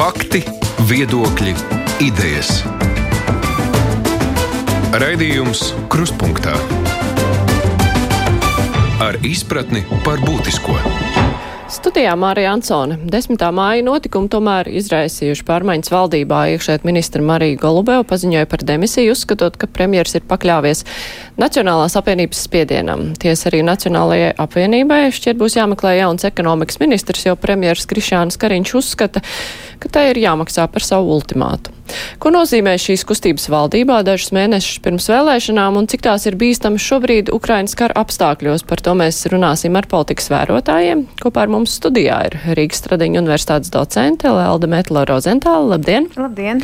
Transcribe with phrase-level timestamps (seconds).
[0.00, 0.40] Fakti,
[0.88, 1.50] viedokļi,
[2.00, 2.62] idejas.
[4.96, 5.60] Raidījums
[5.92, 6.54] Kruspunkta
[9.04, 10.78] ar izpratni par būtisko.
[11.70, 12.96] Studijā Mārija Ansone.
[13.12, 13.44] 10.
[13.54, 16.40] māja notikumi tomēr izraisījuši pārmaiņas valdībā.
[16.56, 20.82] Iekšēt ministra Marija Golubeva paziņoja par demisiju, uzskatot, ka premjeras ir pakļāvies
[21.38, 23.12] Nacionālās apvienības spiedienam.
[23.22, 29.22] Tiesa arī Nacionālajai apvienībai šķiet būs jāmeklē jauns ekonomikas ministrs, jo premjeras Krišāns Kariņš uzskata,
[29.80, 31.74] ka tai ir jāmaksā par savu ultimātu.
[32.22, 37.32] Ko nozīmē šīs kustības valdībā dažus mēnešus pirms vēlēšanām un cik tās ir bīstamas šobrīd
[37.34, 38.62] Ukrainas kara apstākļos?
[38.68, 41.06] Par to mēs runāsim ar politikas vērotājiem.
[41.22, 45.74] Kopā ar mums studijā ir Rīgas Stradiņa universitātes docente Lelda Metla Rozentāla.
[45.74, 46.10] Labdien!
[46.20, 46.62] Labdien!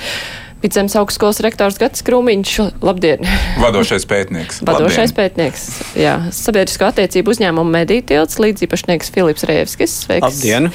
[0.63, 2.53] Vidzemes augstskolas rektors Gats Krūmiņš.
[2.85, 3.27] Labdien!
[3.61, 4.63] Vadošais pētnieks.
[4.69, 5.17] Vadošais labdien.
[5.19, 5.67] pētnieks.
[6.01, 10.01] Jā, sabiedrisko attiecību uzņēmumu mediju tilts līdzīpašnieks Filips Rēvskis.
[10.07, 10.25] Sveiks!
[10.25, 10.71] Labdien!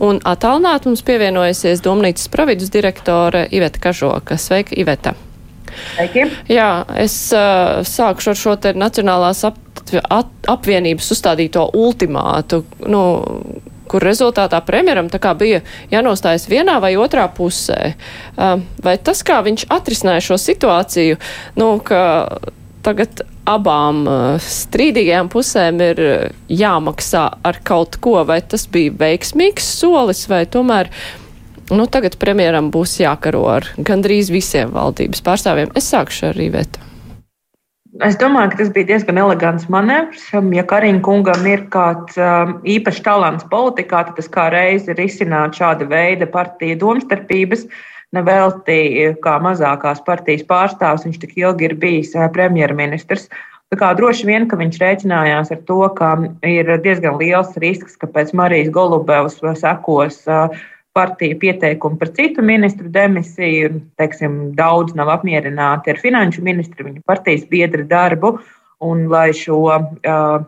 [0.00, 4.40] Un attālināt mums pievienojusies Domnīcas providus direktore Iveta Kažoka.
[4.40, 5.14] Sveika, Iveta!
[5.94, 6.24] Sveiki.
[6.50, 9.58] Jā, es uh, sākušu ar šo te Nacionālās ap,
[10.08, 12.62] ap, apvienības uzstādīto ultimātu.
[12.88, 13.02] Nu,
[13.90, 15.08] kur rezultātā premjeram
[15.38, 17.94] bija jānostājas vienā vai otrā pusē.
[18.36, 21.18] Vai tas, kā viņš atrisināja šo situāciju,
[21.56, 22.38] nu, ka
[22.82, 24.04] tagad abām
[24.44, 26.02] strīdīgajām pusēm ir
[26.52, 30.92] jāmaksā ar kaut ko, vai tas bija veiksmīgs solis, vai tomēr.
[31.68, 35.74] Nu, tagad premjeram būs jākaro ar gandrīz visiem valdības pārstāvjiem.
[35.76, 36.87] Es sākšu ar Rīvetu.
[38.04, 40.26] Es domāju, ka tas bija diezgan elegants manevrs.
[40.52, 45.56] Ja Kariņa kungam ir kāds um, īpašs talants politikā, tad tas kā reizi ir izsināt
[45.56, 47.64] šāda veida partiju domstarpības.
[48.16, 48.78] Nevelti
[49.24, 53.30] kā mazākās partijas pārstāvs, viņš tik ilgi ir bijis uh, premjerministrs.
[53.72, 56.14] Droši vien, ka viņš rēķinājās ar to, ka
[56.48, 60.52] ir diezgan liels risks, ka pēc Marijas Golubevas sekos uh,
[60.98, 63.72] partiju pieteikumu par citu ministru demisiju.
[64.00, 68.38] Teiksim, daudz nav apmierināti ar finanšu ministru, viņa partijas biedra darbu.
[68.86, 69.80] Un, lai šo uh,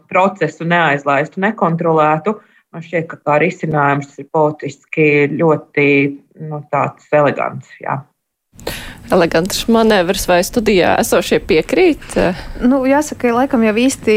[0.07, 2.37] procesu neaizlaistu, nekontrolētu,
[2.71, 5.89] man šķiet, ka kā risinājums ir politiski ļoti
[6.47, 7.75] nu, elegants.
[7.83, 7.99] Jā
[9.11, 12.05] elegants manevrs vai studijā esošie piekrīt?
[12.63, 14.17] Nu, jāsaka, laikam jau īsti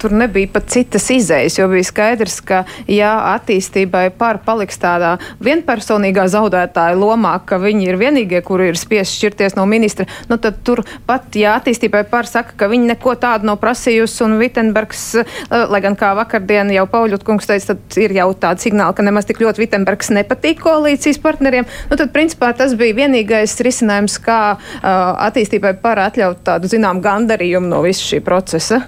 [0.00, 6.26] tur nebija pat citas izējas, jo bija skaidrs, ka ja attīstībai par paliks tādā vienpersonīgā
[6.32, 10.82] zaudētāja lomā, ka viņi ir vienīgie, kuri ir spiest šķirties no ministra, nu tad tur
[11.08, 15.04] pat, ja attīstībai par saka, ka viņi neko tādu nav prasījusi un Vitenbergs,
[15.50, 19.28] lai gan kā vakardien jau Pauļut kungs teica, tad ir jau tāda signāla, ka nemaz
[19.28, 24.88] tik ļoti Vitenbergs nepatīk koalīcijas partneriem, nu tad principā tas bija vienīgais risinājums, kā uh,
[25.28, 28.82] attīstībai par atļaut tādu zinām gandarījumu no visa šī procesa?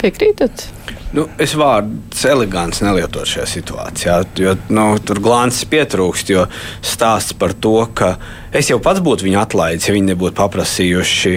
[0.00, 0.66] Piekrītat?
[1.14, 6.32] Nu, es vārdu elegants nelietotu šajā situācijā, jo nu, tur glānces pietrūkst.
[6.34, 6.48] Jo
[6.82, 8.16] stāsts par to, ka
[8.50, 11.34] es jau pats būtu viņu atlaidis, ja viņi nebūtu paprasījuši.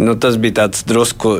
[0.00, 1.34] Nu, tas bija tāds drusku,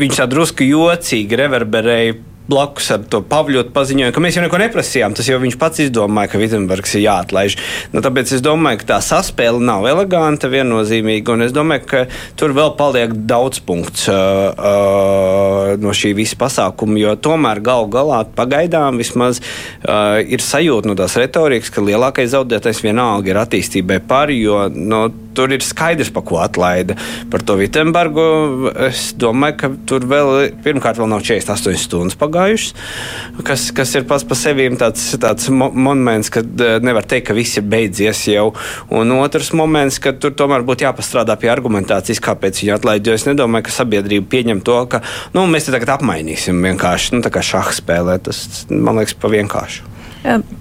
[0.00, 2.16] viņš tā drusku jocīgi reverberēja
[2.50, 5.14] blakus ar to Pavļotu paziņoja, ka mēs jau neko neprasījām.
[5.16, 7.56] Tas jau viņš pats izdomāja, ka Vitsenbergs ir jāatlaiž.
[7.94, 11.34] Nu, tāpēc es domāju, ka tā saspēle nav eleganta, viennozīmīga.
[11.34, 12.04] Un es domāju, ka
[12.38, 14.14] tur vēl paliek daudz punkts uh,
[14.54, 16.98] uh, no šī visa pasākuma.
[17.02, 22.84] Jo tomēr galu galā pagaidām vismaz uh, ir sajūta no tās retorikas, ka lielākais zaudētājs
[22.86, 24.30] vienalga ir attīstībai par.
[24.30, 26.96] Jo, no, tur ir skaidrs, pa ko atlaida.
[27.32, 32.74] Par to Vitsenbergu es domāju, ka tur vēl pirmkārt vēl nav 48 stundas pagājušas pagājušas,
[33.46, 37.36] kas, kas ir pats par sevi tāds, tāds mo moments, kad eh, nevar teikt, ka
[37.36, 38.50] viss ir beidzies jau.
[38.94, 43.06] Un otrs moments, ka tur tomēr būtu jāpastrādā pie argumentācijas, kāpēc viņi atlaid.
[43.06, 45.02] Jo es nedomāju, ka sabiedrība pieņem to, ka
[45.34, 48.18] nu, mēs te tagad apmainīsim vienkārši nu, tā kā šahspēlē.
[48.26, 49.92] Tas man liekas pa vienkāršu.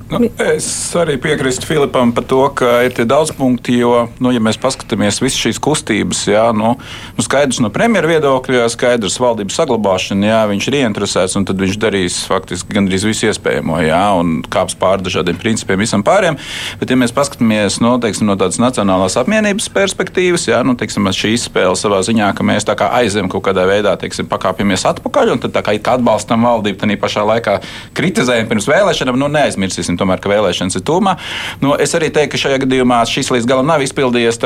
[0.06, 4.42] Nu, es arī piekrītu Filipam par to, ka ir tie daudz punkti, jo, nu, ja
[4.44, 6.76] mēs paskatāmies visas šīs kustības, jā, nu,
[7.18, 11.80] nu skaidrs no premjera viedokļa, skaidrs valdības saglabāšana, jā, viņš ir ieinteresēts, un tad viņš
[11.82, 16.38] darīs faktiski gandrīz visu iespējamo, jā, un kāps pāri dažādiem principiem visam pārējiem.
[16.78, 21.34] Bet, ja mēs paskatāmies no, teiksim, no tādas nacionālās apvienības perspektīvas, jā, nu, teiksim, šī
[21.40, 25.44] izspēle savā ziņā, ka mēs tā kā aizem kaut kādā veidā, teiksim, pakāpjamies atpakaļ, un
[25.48, 27.58] tad tā kā atbalstam valdību, tad pašā laikā
[27.98, 29.58] kritizējam pirms vēlēšanām, nu, neaiz
[29.96, 31.16] neaizmirsīsim, tomēr, ka vēlēšanas ir tūmā.
[31.62, 34.40] Nu, es arī teiktu, ka šajā gadījumā šis līdz galam nav izpildījies.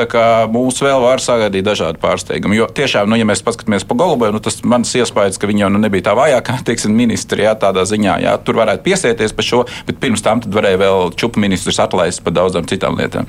[0.50, 2.56] Mūs vēl var sagaidīt dažādi pārsteigumi.
[2.56, 5.72] Jo tiešām, nu, ja mēs paskatāmies pa Goluboju, nu, tas mans iespējas, ka viņa jau
[5.74, 9.64] nu, nebija tā vājākā, teiksim, ministri, jā, tādā ziņā, jā, tur varētu piesieties par šo,
[9.88, 13.28] bet pirms tam varēja vēl čupu ministrus atlaist par daudzām citām lietām.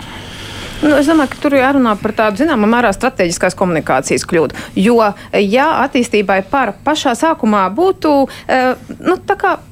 [0.81, 4.57] Nu, es domāju, ka tur jārunā par tādu zināmā mērā strateģiskās komunikācijas kļūdu.
[4.81, 4.97] Jo,
[5.37, 9.17] ja attīstībai par pašā sākumā būtu uh, nu,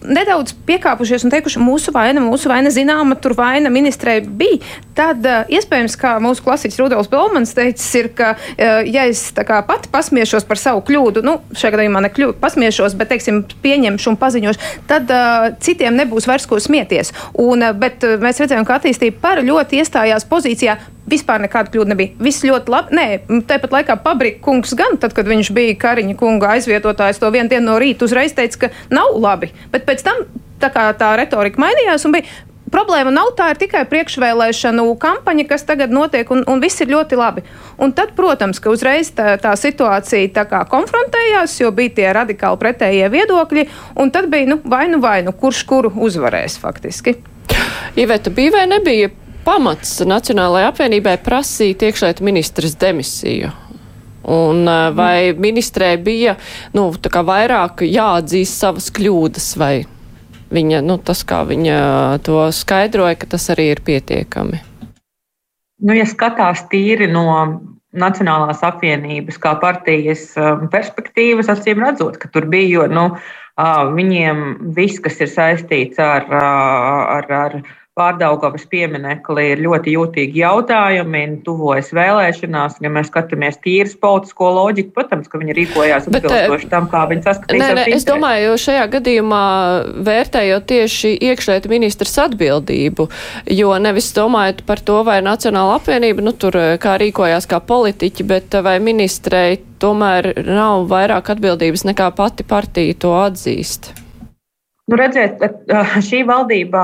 [0.06, 4.62] nedaudz piekāpušies un teikuši, mūsu vaina, mūsu vaina zināma, tur vaina ministrei bija,
[5.00, 10.48] tad iespējams, kā mūsu klasiķis Rudolfs Belmans teicis, ir, ka ja es kā, pati pasmiešos
[10.50, 15.12] par savu kļūdu, nu, šajā gadījumā ne kļūdu, pasmiešos, bet, teiksim, pieņemšu un paziņošu, tad
[15.14, 17.14] uh, citiem nebūs vairs ko smieties.
[17.40, 20.78] Un, bet mēs redzējām, ka attīstība par ļoti iestājās pozīcijā
[21.10, 22.16] vispār nekāda kļūda nebija.
[22.22, 22.98] Viss ļoti labi.
[23.00, 23.08] Nē,
[23.50, 27.72] tāpat laikā Pabrika kungs gan, tad, kad viņš bija Kariņa kunga aizvietotājs, to vienu dienu
[27.72, 29.52] no rīta uzreiz teica, ka nav labi.
[29.74, 30.28] Bet pēc tam
[30.62, 32.38] tā, tā retorika mainījās un bija.
[32.70, 37.18] Problēma nav tā, ir tikai priekšvēlēšanu kampaņa, kas tagad notiek, un, un viss ir ļoti
[37.18, 37.44] labi.
[37.82, 42.62] Un tad, protams, ka uzreiz tā, tā situācija tā kā konfrontējās, jo bija tie radikāli
[42.62, 43.66] pretējie viedokļi,
[44.02, 47.18] un tad bija nu, vai nu vai nu, kurš kuru uzvarēs faktiski.
[48.00, 49.10] Iveta bija vai nebija
[49.46, 53.50] pamats Nacionālajai apvienībai prasīt iekšlietu ministras demisiju.
[54.30, 56.36] Un vai ministrē bija
[56.76, 59.74] nu, vairāk jāatzīst savas kļūdas, vai
[60.54, 61.80] viņa, nu, tas, kā viņa
[62.26, 64.62] to skaidroja, ka tas arī ir pietiekami?
[65.80, 67.26] Nu, ja skatās tīri no
[67.90, 70.28] Nacionālās apvienības kā partijas
[70.70, 73.06] perspektīvas, acīm redzot, ka tur bija, jo nu,
[73.96, 77.56] viņiem viss, kas ir saistīts ar, ar, ar
[78.00, 82.78] Pārdaugavas pieminekli ir ļoti jūtīgi jautājumi, tuvojas vēlēšanās.
[82.84, 87.26] Ja mēs skatāmies tīras politisko loģiku, protams, ka viņi rīkojās eh, atbilstoši tam, kā viņi
[87.28, 87.60] saskatīs.
[87.60, 89.44] Nē, nē, es domāju, šajā gadījumā
[90.08, 93.10] vērtējot tieši iekšlietu ministrs atbildību,
[93.60, 98.28] jo nevis domājot par to, vai Nacionāla apvienība, nu tur eh, kā rīkojās kā politiķi,
[98.32, 103.94] bet eh, vai ministrei tomēr nav vairāk atbildības nekā pati partija to atzīst.
[104.90, 105.44] Nu, redziet,
[106.02, 106.84] šī valdība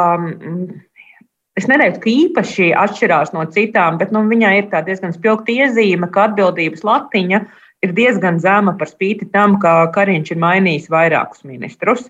[1.55, 6.09] Es neteiktu, ka īpaši atšķirās no citām, bet nu, viņai ir tā diezgan spilgta iezīme,
[6.11, 7.39] ka atbildības latiņa
[7.85, 12.09] ir diezgan zema par spīti tam, ka Kariņš ir mainījis vairākus ministrus.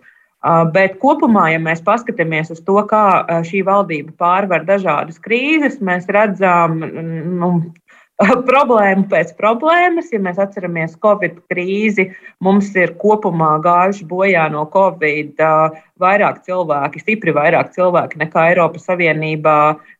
[0.74, 6.81] Bet kopumā, ja mēs paskatāmies uz to, kā šī valdība pārvar dažādas krīzes, mēs redzam
[6.81, 7.50] nu,
[8.50, 10.12] problēmu pēc problēmas.
[10.13, 12.07] Ja mēs atceramies Covid krīzi,
[12.44, 15.41] mums ir kopumā gājuši bojā no Covid
[16.01, 19.57] vairāk cilvēki, stipri vairāk cilvēki nekā Eiropas Savienībā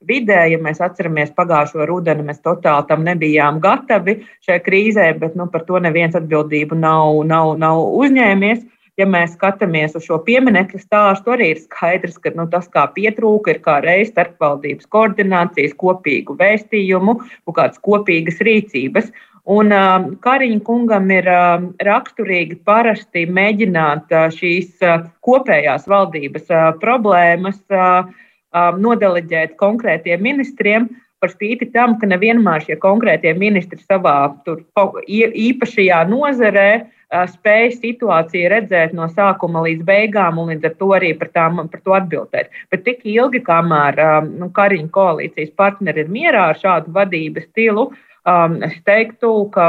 [0.08, 0.46] vidē.
[0.54, 5.68] Ja mēs atceramies pagājušo rudeni, mēs totāli tam nebijām gatavi šai krīzē, bet nu, par
[5.68, 8.64] to neviens atbildību nav, nav, nav uzņēmies
[9.00, 13.56] ja mēs skatāmies uz šo pieminiektu stāstu, arī ir skaidrs, ka nu, tas, kā pietrūka,
[13.56, 19.12] ir kā reizes starpvaldības koordinācijas, kopīgu vēstījumu, kaut kādas kopīgas rīcības.
[19.56, 26.72] Un uh, Kariņa kungam ir uh, raksturīgi parasti mēģināt uh, šīs uh, kopējās valdības uh,
[26.82, 30.90] problēmas uh, uh, nodeleģēt konkrētiem ministriem,
[31.22, 34.66] par spīti tam, ka nevienmēr šie konkrētie ministri savā tur,
[35.06, 36.70] īpašajā nozarē
[37.12, 41.84] spēja situāciju redzēt no sākuma līdz beigām un līdz ar to arī par, tām, par
[41.86, 42.52] to atbildēt.
[42.74, 47.90] Bet tik ilgi, kamēr nu, Kariņa koalīcijas partneri ir mierā ar šādu vadības stilu,
[48.26, 49.68] um, es teiktu, ka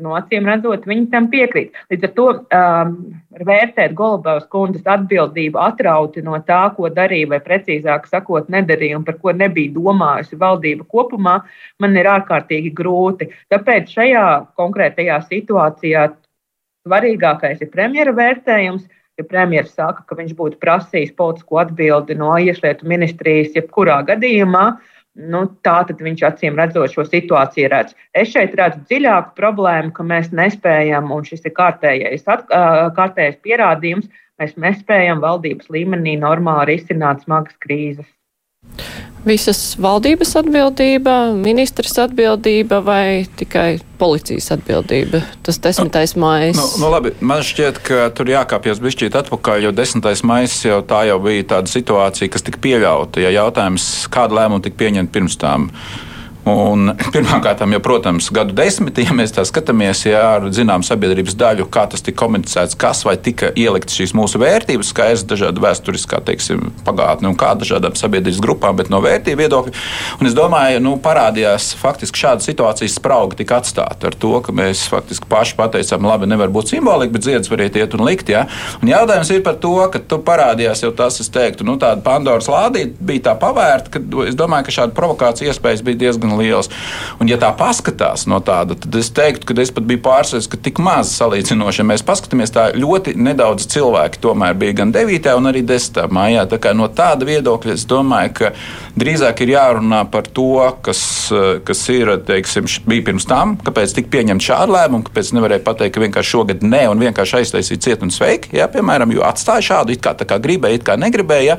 [0.00, 1.76] no acīm redzot, viņi tam piekrīt.
[1.92, 2.94] Līdz ar to um,
[3.46, 9.18] vērtēt Golubovas kundzes atbildību atrauti no tā, ko darīja, vai precīzāk sakot, nedarīja un par
[9.20, 11.40] ko nebija domājusi valdība kopumā,
[11.82, 13.30] man ir ārkārtīgi grūti.
[13.52, 14.26] Tāpēc šajā
[14.60, 16.08] konkrētajā situācijā
[16.88, 18.86] Svarīgākais ir premjera vērtējums.
[19.18, 24.62] Ja premjerministrs saka, ka viņš būtu prasījis politisko atbildi no iekšlietu ministrijas, jebkurā gadījumā,
[25.32, 27.92] nu, tā tad viņš acīm redzot šo situāciju redz.
[28.16, 34.08] Es šeit redzu dziļāku problēmu, ka mēs nespējam, un šis ir kārtējais, kārtējais pierādījums,
[34.40, 38.08] mēs nespējam valdības līmenī normāli risināt smagas krīzes.
[39.20, 45.20] Visas valdības atbildība, ministrs atbildība vai tikai policijas atbildība?
[45.44, 46.56] Tas desmitais maijs.
[46.56, 51.02] Nu, nu, labi, man šķiet, ka tur jākāpjas bišķīt atpakaļ, jo desmitais maijs jau tā
[51.10, 53.20] jau bija tāda situācija, kas tika pieļauta.
[53.20, 55.68] Ja jautājums, kāda lēmuma tika pieņemta pirms tam?
[56.44, 62.04] Pirmkārt, jau, protams, gadu desmitiem mēs tā skatāmies, ja ar zināmu sabiedrības daļu, kā tas
[62.04, 67.36] tika komunicēts, kas vai tika ielikts šīs mūsu vērtības, skaidrs, dažādi vēsturiskā teiksim, pagātne un
[67.38, 69.74] kā dažādām sabiedrības grupām, bet no vērtību viedokļa.
[70.20, 74.86] Un es domāju, nu, parādījās faktiski šāda situācijas sprauga tika atstāta ar to, ka mēs
[74.90, 78.32] faktiski paši pateicām, labi, nevar būt simbolika, bet ziedus variet iet un likt.
[78.32, 78.46] Ja?
[78.80, 82.48] Un jautājums ir par to, ka tu parādījās jau tas, es teiktu, nu, tāda Pandoras
[82.50, 86.70] lādīte bija tā pavērta, ka es domāju, ka šāda provokācija iespējas bija diezgan diezgan liels.
[87.20, 90.56] Un, ja tā paskatās no tāda, tad es teiktu, ka es pat biju pārsteigts, ka
[90.56, 95.34] tik maz salīdzinoši, ja mēs paskatāmies, tā ļoti nedaudz cilvēki tomēr bija gan 9.
[95.36, 96.10] un arī 10.
[96.10, 96.46] maijā.
[96.50, 98.52] Tā kā no tāda viedokļa es domāju, ka
[98.98, 101.02] drīzāk ir jārunā par to, kas,
[101.64, 106.04] kas ir, teiksim, bija pirms tam, kāpēc tika pieņemta šāda lēmuma, kāpēc nevarēja pateikt, ka
[106.04, 110.04] vienkārši šogad ne un vienkārši aiztaisīt ciet un sveiki, ja, piemēram, jo atstāja šādu it
[110.04, 111.38] kā, kā gribēja, it kā negribēja.
[111.40, 111.56] Ja.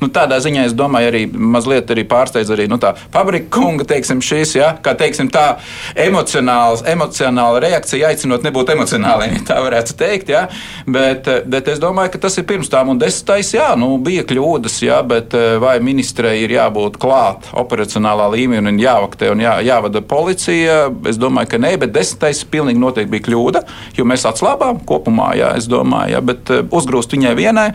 [0.00, 4.07] Nu, tādā ziņā es domāju, arī mazliet arī pārsteidz arī nu, tā fabrika kunga, teiksim,
[4.24, 5.58] šīs, ja, kā teiksim, tā
[5.98, 10.32] emocionāla, reakcija, aicinot nebūt emocionāliem, ja tā varētu teikt.
[10.32, 10.46] Ja.
[10.88, 14.80] Bet, bet es domāju, ka tas ir pirms tam un desmitais, jā, nu, bija kļūdas,
[14.86, 20.80] jā, bet vai ministrei ir jābūt klāt operacionālā līmenī un jāvaktē un jā, jāvada policija?
[21.08, 23.64] Es domāju, ka nē, bet desmitais pilnīgi noteikti bija kļūda,
[23.98, 27.68] jo mēs atslābām kopumā, jā, es domāju, jā, bet uzgrūst viņai vienai,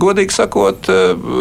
[0.00, 0.90] godīgi sakot,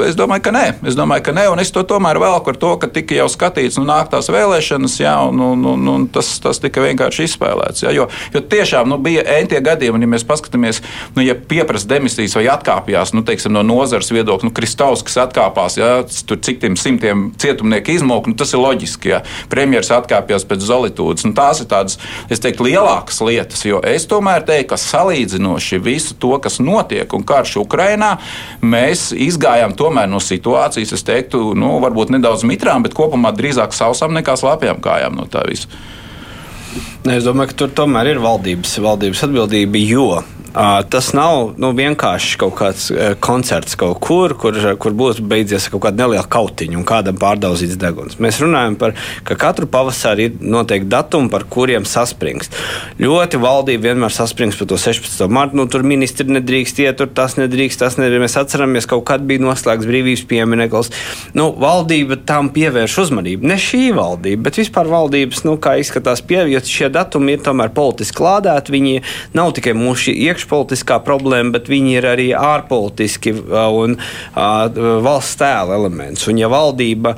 [0.07, 0.65] es domāju, ka nē.
[0.89, 3.79] Es domāju, ka nē, un es to tomēr velku ar to, ka tika jau skatīts,
[3.79, 7.83] nu, nāk tās vēlēšanas, jā, un, un, un, un tas, tas tika vienkārši izspēlēts.
[7.85, 10.81] Jā, jo, jo tiešām nu, bija entie gadījumi, un ja mēs paskatāmies,
[11.15, 15.79] nu, ja pieprasa demisijas vai atkāpjas nu, teiksim, no nozares viedokļa, nu, Kristaus, kas atkāpās,
[15.79, 15.91] jā,
[16.29, 19.13] tur cik tiem simtiem cietumnieku izmok, nu, tas ir loģiski.
[19.13, 19.21] Jā.
[19.51, 21.25] Premjeras atkāpjas pēc zolitūdas.
[21.27, 21.99] Nu, tās ir tādas,
[22.31, 27.25] es teiktu, lielākas lietas, jo es tomēr teiktu, ka salīdzinoši visu to, kas notiek un
[27.27, 28.15] karš Ukrainā,
[28.61, 34.15] mēs izgājām tomēr no situācijas, es teiktu, nu, varbūt nedaudz mitrām, bet kopumā drīzāk sausām
[34.19, 35.71] nekā slāpjām kājām no tā visa.
[37.09, 40.09] Es domāju, ka tur tomēr ir valdības, valdības atbildība, jo
[40.53, 42.89] Tas nav nu, vienkārši kaut kāds
[43.23, 48.19] koncerts kaut kur, kur, kur būs beidzies kaut kāda neliela kautiņa un kādam pārdaudzīts deguns.
[48.21, 52.55] Mēs runājam par to, ka katru pavasari ir noteikti datumi, par kuriem saspringst.
[52.99, 55.27] Ļoti valdība vienmēr saspringst par to 16.
[55.31, 55.57] martu.
[55.59, 58.23] Nu, tur ministri nedrīkst iet, tur tas nedrīkst, tas nedrīkst.
[58.23, 60.91] Mēs atceramies, ka kaut kad bija noslēgts brīvības piemineklis.
[61.37, 63.47] Nu, valdība tam pievērš uzmanību.
[63.49, 68.25] Ne šī valdība, bet vispār valdības, nu, kā izskatās, pievērš šie datumi ir tomēr politiski
[68.25, 68.73] lādēti.
[68.75, 69.03] Viņi
[69.37, 73.97] nav tikai mūsu iekšā iekšpolitiskā problēma, bet viņi ir arī ārpolitiski un
[74.33, 76.27] valsts tēla elements.
[76.29, 77.15] Un, ja valdība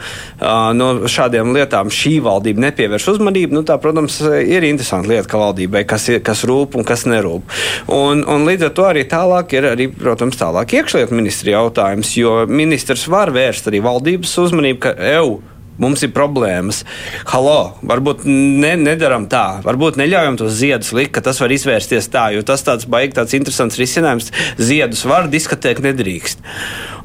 [0.78, 5.86] no šādiem lietām šī valdība nepievērš uzmanību, nu, tā, protams, ir interesanti lieta, ka valdībai
[5.90, 7.46] kas, ir, kas rūp un kas nerūp.
[7.94, 12.42] Un, un līdz ar to arī tālāk ir arī, protams, tālāk iekšlietu ministri jautājums, jo
[12.50, 15.40] ministrs var vērst arī valdības uzmanību, ka EU
[15.80, 16.84] mums ir problēmas.
[17.32, 22.30] Halo, varbūt ne, nedaram tā, varbūt neļaujam tos ziedus likt, ka tas var izvērsties tā,
[22.36, 24.32] jo tas tāds baigi tāds interesants risinājums.
[24.62, 26.44] Ziedus var, diskotēku nedrīkst.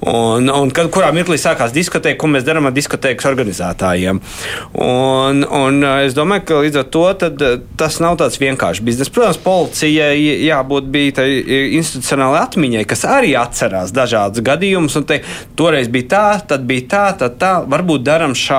[0.06, 4.20] Un, un kad, kurā mirklī sākās diskotēka, ko mēs darām ar diskotēkas organizētājiem.
[4.82, 7.44] Un, un es domāju, ka līdz ar to tad,
[7.80, 9.12] tas nav tāds vienkāršs bizness.
[9.12, 11.26] Protams, policijai jābūt tai
[11.78, 14.98] institucionālai atmiņai, kas arī atcerās dažādus gadījumus.
[15.56, 17.54] Toreiz bija tā, tad bija tā, tad tā.
[17.66, 18.55] Varbūt darām šādi.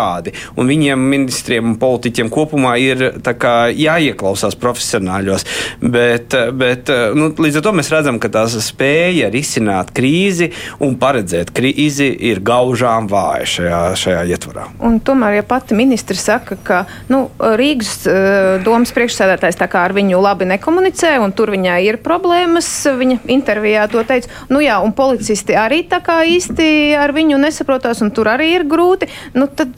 [0.58, 5.46] Un viņiem, ministriem un politiķiem kopumā ir kā, jāieklausās profesionāļos.
[5.82, 10.52] Bet, bet nu, līdz ar to mēs redzam, ka tās spēja risināt krīzi
[10.84, 14.68] un paredzēt krīzi, ir gaužām vāja šajā, šajā ietvarā.
[14.84, 20.48] Un tomēr, ja pati ministra saka, ka nu, Rīgas uh, domas priekšsēdētājs ar viņu labi
[20.50, 25.84] nekomunicē, un tur viņai ir problēmas, viņa intervijā to teica, nu jā, un policisti arī
[25.90, 29.76] tā kā īsti ar viņu nesaprotās, un tur arī ir grūti, nu tad,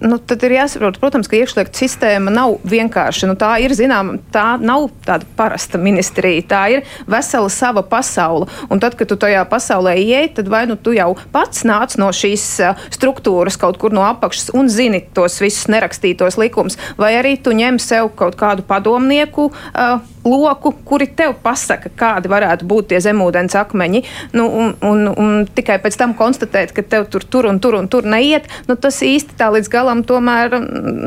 [0.00, 3.30] nu, tad ir jāsaprot, protams, ka iekšlietu sistēma nav vienkārša.
[3.30, 8.48] Nu, tā ir, zinām, tā nav tāda parasta ministrija, tā ir vesela sava pasaule.
[8.72, 12.10] Un tad, kad tu tajā pasaulē ieej, tad vai nu tu jau pats nāc no
[12.14, 12.46] šīs
[12.94, 17.80] struktūras kaut kur no apakšas un zini tos visus nerakstītos likumus, vai arī tu ņem
[17.82, 19.50] sev kaut kādu padomnieku.
[19.72, 19.98] Uh,
[20.28, 24.02] loku, kuri tev pasaka, kādi varētu būt tie zemūdens akmeņi,
[24.36, 27.88] nu, un, un, un tikai pēc tam konstatēt, ka tev tur, tur un tur un
[27.90, 30.58] tur neiet, nu, tas īsti tā līdz galam tomēr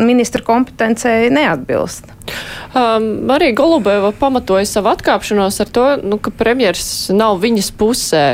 [0.02, 2.10] ministra kompetencei neatbilst.
[2.78, 8.26] Um, arī Golubeva pamatoja savu atkāpšanos ar to, nu, ka premjers nav viņas pusē.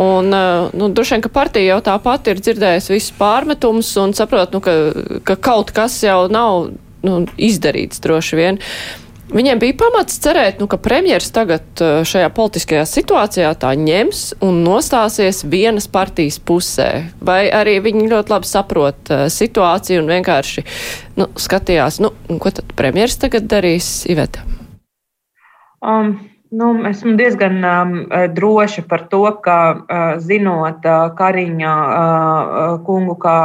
[0.00, 4.62] Un, nu, droši vien, ka partija jau tāpat ir dzirdējusi visus pārmetumus un saprot, nu,
[4.64, 4.76] ka,
[5.28, 6.70] ka kaut kas jau nav
[7.06, 8.60] nu, izdarīts droši vien.
[9.30, 14.58] Viņiem bija pamats cerēt, nu, ka premjeras tagad uh, šajā politiskajā situācijā tā ņems un
[14.64, 16.88] nostāsies vienas partijas pusē.
[17.22, 20.64] Vai arī viņi ļoti labi saprot uh, situāciju un vienkārši
[21.20, 22.10] nu, skatījās, nu,
[22.42, 24.42] ko tad premjeras tagad darīs Iveta?
[25.78, 26.16] Um,
[26.50, 27.96] nu, esmu diezgan um,
[28.34, 33.38] droša par to, ka uh, zinot uh, Kariņa uh, kungu kā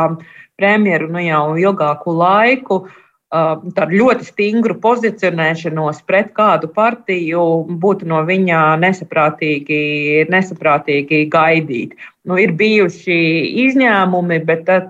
[0.58, 3.01] premjeru nu, jau ilgāku laiku, uh,
[3.32, 11.96] tādu ļoti stingru pozicionēšanos pret kādu partiju būtu no viņa nesaprātīgi, nesaprātīgi gaidīt.
[12.25, 13.15] Nu, ir bijuši
[13.67, 14.88] izņēmumi, bet tad,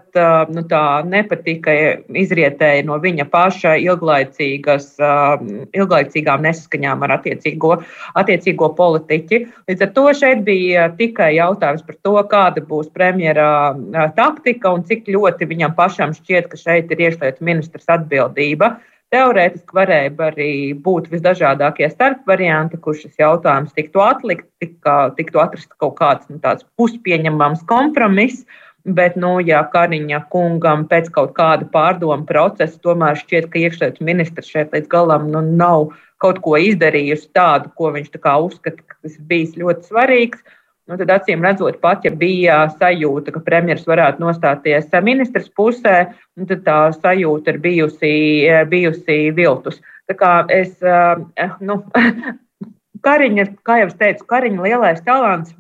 [0.56, 1.74] nu, tā nepatika
[2.16, 7.74] izrietēja no viņa paša ilglaicīgām nesaskaņām ar attiecīgo,
[8.22, 9.42] attiecīgo politiķi.
[9.68, 13.76] Līdz ar to šeit bija tikai jautājums par to, kāda būs premjera
[14.16, 18.80] taktika un cik ļoti viņam pašam šķiet, ka šeit ir iekšlietu ministrs atbildība.
[19.16, 20.52] Teorētiski varēja arī
[20.86, 26.42] būt visdažādākie starpvarianti, kur šis jautājums tiktu atlikt, tika, tiktu atrast kaut kāds nu,
[26.76, 28.44] puspieņemams kompromiss.
[28.86, 34.52] Bet, nu, ja Kariņa kungam pēc kaut kāda pārdomu procesa tomēr šķiet, ka iekšlietu ministrs
[34.52, 35.88] šeit līdz galam nu, nav
[36.22, 40.44] kaut ko izdarījusi tādu, ko viņš tā uzskata, ka tas bijis ļoti svarīgs,
[40.86, 45.96] Nu, tad, acīm redzot, pat ja bija sajūta, ka premjerministrs varētu nostāties ministrs pusē,
[46.38, 48.12] nu, tad tā sajūta ir bijusi,
[48.70, 49.82] bijusi viltus.
[50.06, 51.82] Tā kā es, eh, nu,
[53.06, 55.54] Kariņa, kā jau es teicu, Kariņa lielais talants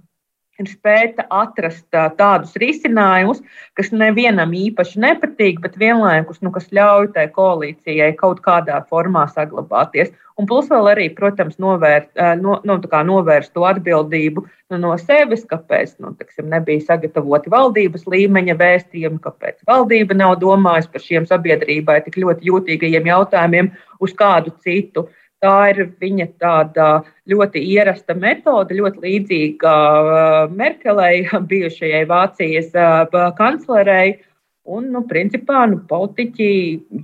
[0.62, 1.88] ir spēta atrast
[2.20, 3.42] tādus risinājumus,
[3.78, 10.14] kas nevienam īpaši nepatīk, bet vienlaikus nu, ļauj tai koalīcijai kaut kādā formā saglabāties.
[10.36, 12.10] Un plus vēl arī, protams, novērt,
[12.42, 18.04] no, no, nu, novērst to atbildību nu, no sevis, kāpēc nu, teksim, nebija sagatavoti valdības
[18.12, 23.72] līmeņa vēstījumi, kāpēc valdība nav domājusi par šiem sabiedrībai tik ļoti jūtīgajiem jautājumiem
[24.04, 25.06] uz kādu citu.
[25.06, 26.86] Uh, Tā ir viņa tāda
[27.30, 34.22] ļoti ierasta metode, ļoti līdzīga uh, Merkelei, bijušajai Vācijas uh, kanclerei.
[34.66, 36.50] Un, nu, principā, nu, politiķi,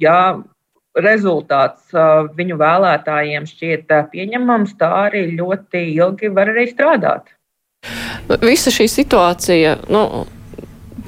[0.02, 0.40] ja
[0.98, 7.30] rezultāts uh, viņu vēlētājiem šķiet pieņemams, tā arī ļoti ilgi var arī strādāt.
[8.42, 10.02] Visa šī situācija, nu,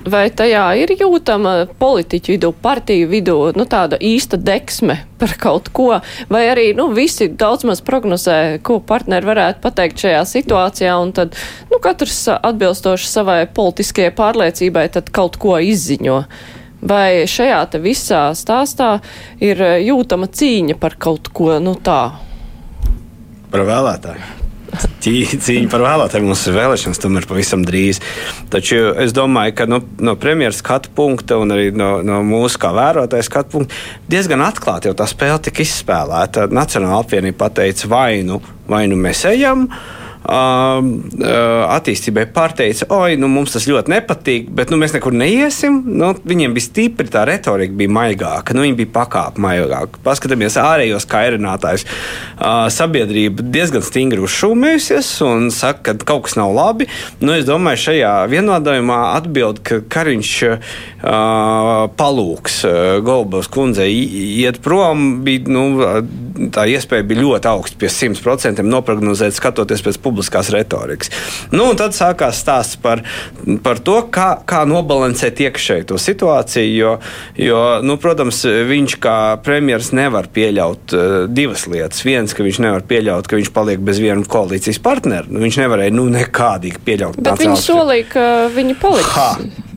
[0.03, 6.01] Vai tajā ir jūtama politiķu vidū, partiju vidū nu, tāda īsta deksme par kaut ko,
[6.27, 11.39] vai arī nu, visi daudz maz prognozē, ko partneri varētu pateikt šajā situācijā, un tad
[11.71, 16.19] nu, katrs atbilstoši savai politiskajai pārliecībai tad kaut ko izziņo.
[16.83, 18.97] Vai šajā te visā stāstā
[19.39, 22.01] ir jūtama cīņa par kaut ko nu tā?
[23.53, 24.42] Par vēlētāju
[25.03, 26.27] cīņa par vēlētājiem.
[26.29, 28.01] Mums ir vēlēšanas, tomēr pavisam drīz.
[28.53, 32.73] Taču es domāju, ka no, no premjeras skatu punkta un arī no, no mūsu kā
[32.75, 36.47] vērotāja skatu punkta diezgan atklāti jau tā spēle tika izspēlēta.
[36.53, 39.67] Nacionāla apvienība pateica, vai nu, vai nu mēs ejam.
[39.67, 45.81] Uh, attīstībai pārteica, oi, nu, mums tas ļoti nepatīk, bet nu, mēs nekur neiesim.
[45.99, 49.99] Nu, viņiem bija stipri tā retorika, bija maigāka, nu, viņi bija pakāpē maigāka.
[50.05, 51.83] Paskatāmies ārējos kairinātājus.
[52.73, 56.87] Sabiedrība diezgan stingri uzšūmējusies un saka, ka kaut kas nav labi.
[57.19, 60.79] Nu, es domāju, šajā vienādojumā atbild, ka Kariņš uh,
[61.99, 65.67] palūks uh, Golbas kundzei iet prom, bija, nu,
[66.53, 71.09] tā iespēja bija ļoti augsta, pie 100% noprognozēt, skatoties pēc publiskās publiskās retorikas.
[71.51, 73.01] Nu, tad sākās stāsts par,
[73.65, 76.73] par to, kā, kā nobalansēt iekšēji to situāciju.
[76.73, 76.93] Jo,
[77.37, 82.03] jo nu, protams, viņš kā premjerministrs nevar pieļaut uh, divas lietas.
[82.05, 85.27] Viens, ka viņš nevar pieļaut, ka viņš paliek bez viena koalīcijas partnera.
[85.29, 87.21] Nu, viņš nevarēja nu, nekādīgi pieļaut.
[87.23, 89.13] Bet viņi solīja, ka viņi paliks.
[89.17, 89.29] Ha.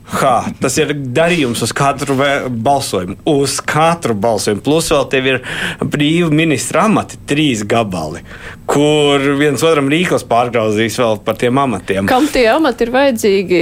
[0.07, 3.17] Ha, tas ir darījums uz katru balsojumu.
[3.27, 4.63] Uz katru balsojumu.
[4.63, 5.39] Plus vēl tev ir
[5.83, 8.21] brīvi ministra amati, trīs gabali,
[8.69, 12.07] kur viens otram rīkos pārgrauzīs vēl par tiem amatiem.
[12.07, 13.61] Kam tie amati ir vajadzīgi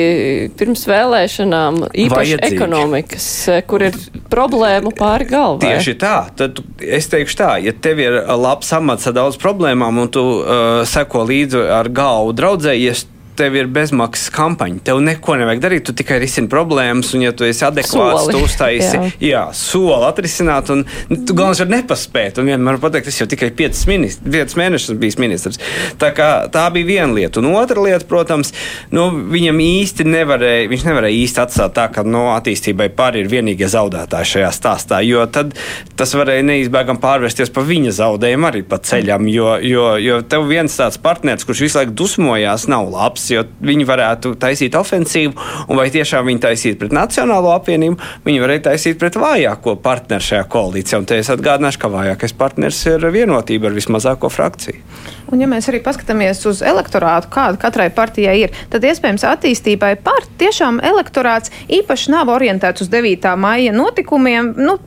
[0.60, 2.60] pirms vēlēšanām, īpaši vajadzīgi.
[2.60, 3.28] ekonomikas,
[3.66, 3.98] kur ir
[4.30, 5.74] problēmu pāri galvai?
[5.74, 6.16] Tieši tā.
[6.38, 10.86] Tad es teikšu tā, ja tev ir labs amats ar daudz problēmām un tu uh,
[10.86, 14.82] seko līdzi ar galvu draudzējies, tev ir bezmaksas kampaņa.
[14.88, 18.98] Tev neko nevajag darīt, tu tikai risini problēmas, un, ja tu esi adekvāts, tu uztaisi,
[19.00, 19.12] jā.
[19.30, 22.40] jā, soli atrisināt, un tu galvenais var nepaspēt.
[22.42, 23.86] Un vienmēr pateikt, es jau tikai 5
[24.60, 25.60] mēnešus biju ministrs.
[26.02, 27.42] Tā, kā, tā bija viena lieta.
[27.42, 28.54] Un otra lieta, protams,
[28.96, 33.70] nu, viņam īsti nevarēja, viņš nevarēja īsti atstāt tā, ka no attīstībai pāri ir vienīgie
[33.72, 35.54] zaudētāji šajā stāstā, jo tad
[36.00, 40.76] tas varēja neizbēgami pārvērsties par viņa zaudējumu arī pa ceļam, jo, jo, jo tev viens
[40.80, 45.34] tāds partneris, kurš visu laiku dusmojās, nav labs puses, jo viņi varētu taisīt ofensīvu,
[45.70, 50.46] un vai tiešām viņi taisītu pret Nacionālo apvienību, viņi varēja taisīt pret vājāko partneru šajā
[50.50, 51.00] koalīcijā.
[51.00, 54.82] Un te es atgādināšu, ka vājākais partners ir vienotība ar vismazāko frakciju.
[55.32, 60.28] Un, ja mēs arī paskatāmies uz elektorātu, kāda katrai partijai ir, tad iespējams attīstībai par
[60.38, 63.34] tiešām elektorāts īpaši nav orientēts uz 9.
[63.42, 64.54] maija notikumiem.
[64.60, 64.78] Nu,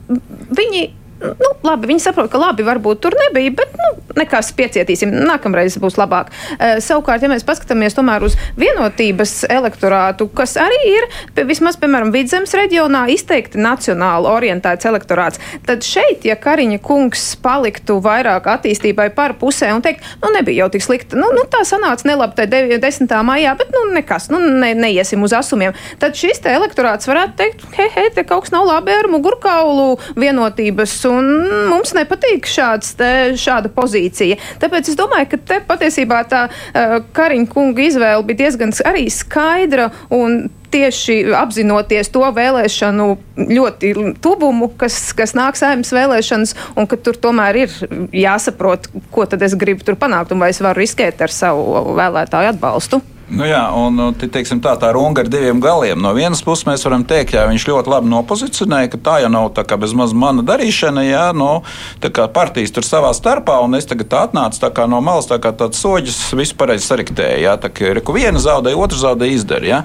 [0.55, 0.87] viņi
[1.19, 5.97] Nu, labi, viņi saprot, ka labi, varbūt tur nebija, bet nu, nekas piecietīsim, nākamreiz būs
[5.99, 6.29] labāk.
[6.55, 11.07] Uh, savukārt, ja mēs paskatāmies tomēr uz vienotības elektorātu, kas arī ir
[11.49, 18.47] vismaz, piemēram, Vidzemes reģionā izteikti nacionāli orientēts elektorāts, tad šeit, ja Kariņa kungs paliktu vairāk
[18.55, 22.39] attīstībai par pusē un teikt, nu nebija jau tik slikti, nu, nu tā sanāca nelabi
[22.39, 22.47] tai
[22.79, 23.11] 10.
[23.27, 27.67] maijā, bet nu nekas, nu ne, neiesim uz asumiem, tad šis te elektorāts varētu teikt,
[27.75, 31.31] hei, hei, te kaut kas nav labi ar mugurkaulu vienotības un
[31.71, 32.95] mums nepatīk šāds,
[33.39, 34.39] šāda pozīcija.
[34.61, 39.89] Tāpēc es domāju, ka te patiesībā tā uh, Kariņa kunga izvēle bija diezgan arī skaidra
[40.13, 43.07] un tieši apzinoties to vēlēšanu
[43.49, 47.77] ļoti tuvumu, kas, kas nāk saimnes vēlēšanas, un ka tur tomēr ir
[48.15, 52.53] jāsaprot, ko tad es gribu tur panākt, un vai es varu riskēt ar savu vēlētāju
[52.53, 53.01] atbalstu.
[53.29, 55.99] Nu jā, un nu, teiksim, tā, tā runga ar diviem galiem.
[56.01, 59.51] No vienas puses, mēs varam teikt, ka viņš ļoti labi nopozicionēja, ka tā jau nav
[59.53, 64.17] tā kā bezmaz mana darīšana, jā, no nu, partijas tur savā starpā, un es tagad
[64.23, 67.37] atnācu kā no malas, tā kā tāds soģis, visu pareizi sariktēja.
[67.45, 69.83] Jā, tā kā reku viena zaudēja, otra zaudēja, izdarīja.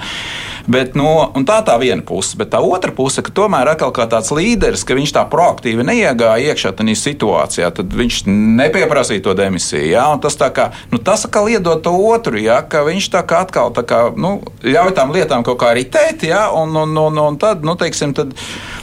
[0.64, 4.06] Bet, no, nu, tā tā viena puse, bet tā otra puse, ka tomēr atkal kā
[4.08, 9.84] tāds līderis, ka viņš tā proaktīvi neiegāja iekšā tajā situācijā, tad viņš nepieprasīja to demisiju.
[9.90, 10.06] Ja?
[10.14, 12.62] Un tas tā kā, nu, tas atkal iedod to otru, ja?
[12.64, 16.46] ka viņš tā kā atkal tā kā, nu, ļauj tām lietām kaut kā ritēt, ja?
[16.54, 18.34] un, un, un, un tad, nu, teiksim, tad,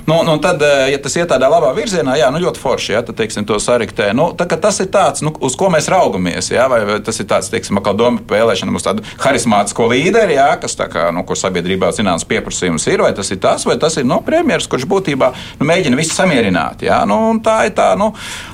[0.07, 3.03] nu, nu, tad, eh, ja tas iet tādā labā virzienā, jā, nu, ļoti forši, ja?
[3.05, 4.11] tad, teiksim, to sariktē.
[4.17, 6.67] Nu, tā, tas ir tāds, nu, uz ko mēs raugamies, ja?
[6.71, 10.49] vai, tas ir tāds, teiksim, atkal doma par vēlēšanām uz tādu harizmātisko līderi, ja?
[10.61, 13.97] kas tā kā, nu, kur sabiedrībā zināms pieprasījums ir, vai tas ir tas, vai tas
[14.01, 16.85] ir no premjeras, kurš būtībā nu, mēģina visu samierināt.
[16.87, 17.01] Jā?
[17.09, 18.11] Nu, tā, ir tā, nu,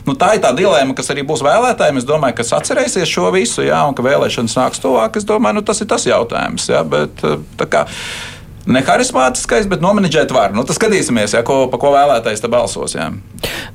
[0.07, 2.01] nu, tā ir tā dilēma, kas arī būs vēlētājiem.
[2.01, 5.19] Es domāju, kas atcerēsies šo visu, jā, un ka vēlēšanas nāks tuvāk.
[5.19, 6.69] Es domāju, nu, tas ir tas jautājums.
[6.71, 7.23] Jā, bet,
[7.71, 7.85] kā,
[8.67, 10.53] ne harizmātiskais, bet nomenedžēt var.
[10.55, 12.95] Nu, tas skatīsimies, ja, ko, pa ko vēlētājs te balsos.
[12.97, 13.09] Jā.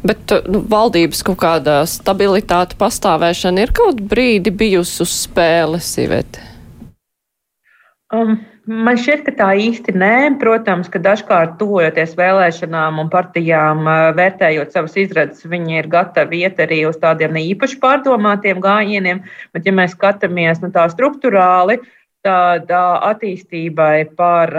[0.05, 6.49] Bet nu, valdības kaut kāda stabilitāte pastāvēšana ir kaut brīdi bijusi uz spēles, Ivete?
[8.13, 10.17] Um, Man šķiet, ka tā īsti nē.
[10.39, 16.85] Protams, ka dažkārt tuvojoties vēlēšanām un partijām, vērtējot savas izredzes, viņi ir gatavi iet arī
[16.87, 19.25] uz tādiem īpaši pārdomātiem gājieniem.
[19.51, 21.91] Bet, ja mēs skatāmies nu, tā struktūrāli, tad
[22.29, 24.53] attīstībai par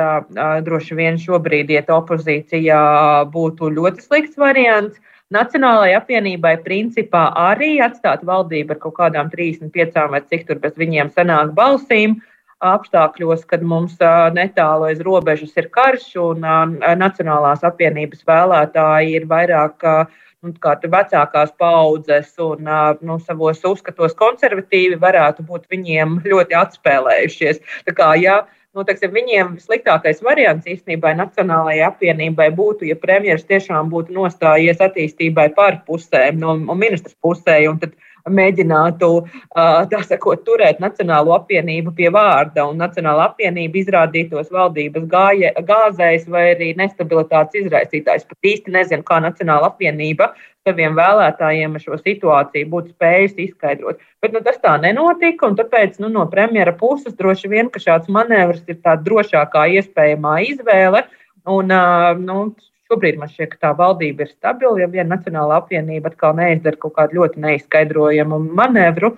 [0.63, 4.99] droši vien šobrīd iet opozīcijā būtu ļoti slikts variants.
[5.31, 11.09] Nacionālajai apvienībai principā arī atstāt valdību ar kaut kādām 35 vai cik tur bez viņiem
[11.15, 12.19] sanāk balsīm.
[12.19, 12.32] Uh,
[12.63, 13.95] apstākļos, kad mums
[14.35, 16.45] netālu aiz robežas ir karš un
[16.99, 19.85] Nacionālās apvienības vēlētāji ir vairāk
[20.43, 20.53] nu,
[20.95, 22.67] vecākās paudzes un
[23.01, 27.63] nu, savos uzskatos konservatīvi, varētu būt viņiem ļoti atspēlējušies.
[27.87, 28.41] Tā kā, ja,
[28.75, 35.51] nu, teiksim, viņiem sliktākais variants īstenībā Nacionālajai apvienībai būtu, ja premjerministrs tiešām būtu nostājies attīstībai
[35.55, 37.61] par pusēm no ministras pusē.
[37.83, 37.95] Tad,
[38.29, 39.09] mēģinātu
[40.07, 46.71] sakot, turēt Nacionālo apvienību pie vārda, un Nacionāla apvienība izrādītos valdības gāje, gāzējs vai arī
[46.79, 48.27] nestabilitātes izraisītājs.
[48.29, 50.31] Pat īsti nezinu, kā Nacionāla apvienība
[50.63, 53.99] saviem vēlētājiem šo situāciju būtu spējusi izskaidrot.
[54.23, 58.63] Bet nu, tas tā nenotika, un tāpēc nu, no premjera puses droši vien šāds manevrs
[58.71, 61.03] ir tā drošākā iespējamā izvēle.
[61.51, 61.73] Un,
[62.23, 62.37] nu,
[62.93, 66.93] Šobrīd man šķiet, ka tā valdība ir stabila, ja viena nacionāla apvienība atkal neizdara kaut
[66.99, 69.15] kādu ļoti neizskaidrojamu manevru.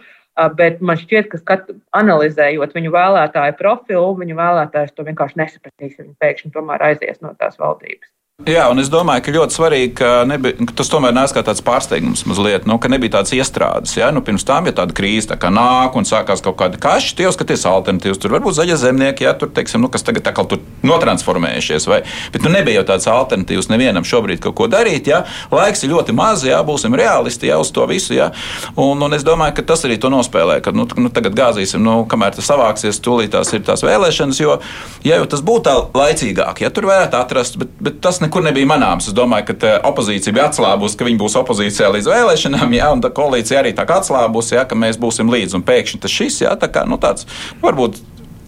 [0.56, 6.00] Bet man šķiet, ka skat, analizējot viņu vēlētāju profilu, viņu vēlētājs to vienkārši nesapratīs.
[6.00, 8.15] Viņi pēkšņi tomēr aizies no tās valdības.
[8.44, 11.64] Jā, un es domāju, ka ļoti svarīgi, ka, nebija, ka tas tomēr nāca kā tāds
[11.64, 13.94] pārsteigums mazliet, nu, ka nebija tāds iestrādes.
[13.96, 14.10] Ja?
[14.12, 17.32] Nu, pirms tam, ja tāda krīze tā nāk un sākās kaut kāda kaša, tie jau
[17.32, 18.20] skaties alternatīvas.
[18.20, 22.02] Tur varbūt zaļa zemnieki, ja tur, teiksim, nu, kas tagad tā kā tur notransformējušies, vai,
[22.34, 25.08] bet nu, nebija jau tāds alternatīvs nevienam šobrīd kaut ko darīt.
[25.08, 25.22] Ja?
[25.56, 28.18] Laiks ir ļoti maz, ja būsim realisti ja, uz to visu.
[28.20, 28.34] Ja?
[28.76, 32.02] Un, un es domāju, ka tas arī to nospēlē, ka nu, nu, tagad gāzīsim, nu,
[32.12, 34.60] kamēr tas savāksies, tūlīt tās ir tās vēlēšanas, jo,
[35.08, 38.70] ja jau tas būtu tā laicīgāk, ja tur varētu atrast, bet, bet tas nekur nebija
[38.70, 39.10] manāms.
[39.10, 43.14] Es domāju, ka opozīcija bija atslābusi, ka viņi būs opozīcijā līdz vēlēšanām, jā, un tā
[43.16, 45.60] koalīcija arī tā kā atslābusi, jā, ka mēs būsim līdzi.
[45.60, 47.30] Un pēkšņi tas šis, jā, tā kā, nu, tāds,
[47.64, 48.02] varbūt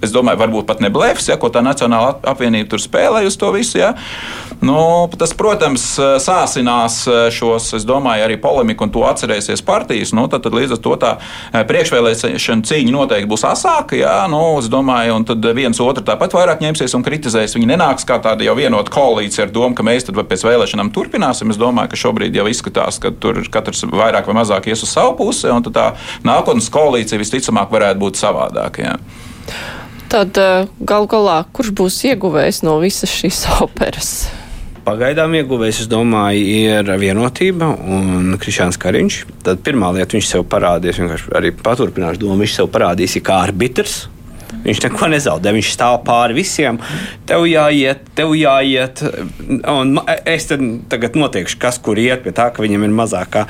[0.03, 3.51] es domāju, varbūt pat ne blefs, ja, ko tā Nacionāla apvienība tur spēlēja uz to
[3.55, 3.79] visu.
[3.81, 3.93] Ja.
[4.61, 5.85] Nu, tas, protams,
[6.23, 10.13] sāsinās šos, es domāju, arī polemiku, un to atcerēsies partijas.
[10.17, 13.97] Nu, tad, tad līdz ar to tā eh, priekšvēlēšana cīņa noteikti būs asāka.
[13.99, 17.57] Ja, nu, es domāju, un tad viens otru tāpat vairāk ņemsies un kritizēs.
[17.57, 21.53] Viņi nenāks kā tāda jau vienota koalīcija ar domu, ka mēs tad pēc vēlēšanām turpināsim.
[21.53, 25.17] Es domāju, ka šobrīd jau izskatās, ka tur katrs vairāk vai mazāk ies uz savu
[25.19, 25.91] pusi, un tā
[26.27, 28.87] nākotnes koalīcija visticamāk varētu būt savādāka.
[28.87, 28.97] Ja.
[30.07, 34.11] Tad eh, galu galā, kurš būs ieguvējis no visas šīs operas?
[34.87, 39.17] pagaidām ieguvējs, es domāju, ir vienotība un Krišāns Kariņš.
[39.43, 44.05] Tad pirmā lieta viņš sev parādīs, vienkārši arī paturpināšu domu, viņš sev parādīs kā arbitrs.
[44.67, 46.79] Viņš neko nezaudē, viņš stāv pāri visiem.
[47.27, 49.03] Tev jāiet, tev jāiet.
[49.71, 53.45] Un es tagad noteikšu, kas kur iet pie tā, ka viņam ir mazākā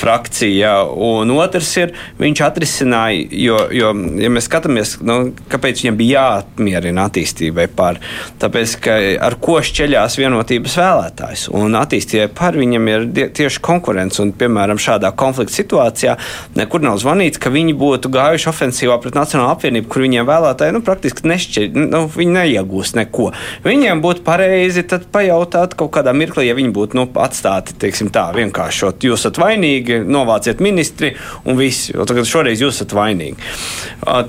[0.00, 0.72] frakcija.
[0.90, 5.18] Un otrs ir, viņš atrisināja, jo, jo ja mēs skatāmies, nu,
[5.52, 8.00] kāpēc viņam bija jāatmierina attīstībai par,
[8.40, 8.96] tāpēc, ka
[9.28, 11.46] ar ko šķeļās vienotības vēlētājs.
[11.56, 14.20] Un attīstībai par viņam ir tieši konkurence.
[14.24, 16.16] Un, piemēram, šādā konflikta situācijā
[16.58, 20.82] nekur nav zvanīts, ka viņi būtu gājuši ofensīvā pret Nacionālo apvienību, kur viņiem vēlētāji nu,
[20.86, 23.30] praktiski nešķiet, nu, viņi neiegūst neko.
[23.66, 29.02] Viņiem būtu pareizi pajautāt kaut kādā mirklī, ja viņi būtu nu, atstāti, teiksim, tā vienkāršot,
[29.06, 31.12] jūs esat vainīgi, novāciet ministri
[31.44, 33.50] un viss, jo tagad šoreiz jūs esat vainīgi.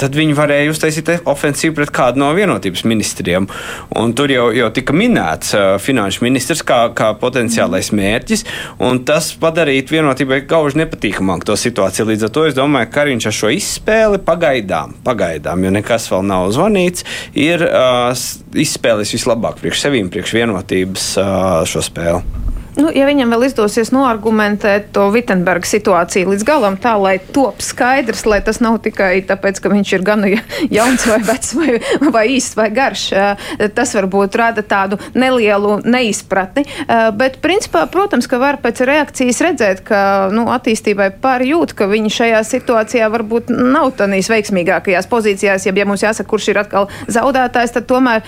[0.02, 3.48] Tad viņi varēja uztaisīt ofensīvu pret kādu no vienotības ministriem.
[4.00, 8.46] Un tur jau, jau tika minēts finanšu ministrs kā, kā potenciālais mērķis,
[8.84, 12.10] un tas padarītu vienotībai gauži nepatīkamāk to situāciju.
[12.12, 16.24] Līdz ar to es domāju, ka Kariņš ar šo izspēli pagaidām, pagaidām, jo nekas vēl
[16.24, 17.04] nav zvanīts,
[17.36, 18.12] ir uh,
[18.56, 22.51] izspēlējis vislabāk priekš sevīm, priekš vienotības uh, šo spēli.
[22.82, 28.24] Nu, ja viņam vēl izdosies noargumentēt to Vitsenberga situāciju līdz galam, tā lai top skaidrs,
[28.26, 30.26] lai tas nav tikai tāpēc, ka viņš ir gan
[30.78, 31.76] jauns vai vecs vai,
[32.16, 33.04] vai īsts vai garš,
[33.78, 36.66] tas varbūt rada tādu nelielu neizpratni.
[37.20, 40.02] Bet, principā, protams, ka var pēc reakcijas redzēt, ka
[40.34, 45.68] nu, attīstībai pārjūt, ka viņi šajā situācijā varbūt nav tādīs veiksmīgākajās pozīcijās.
[45.70, 48.26] Ja, ja mums jāsaka, kurš ir atkal zaudētājs, tad tomēr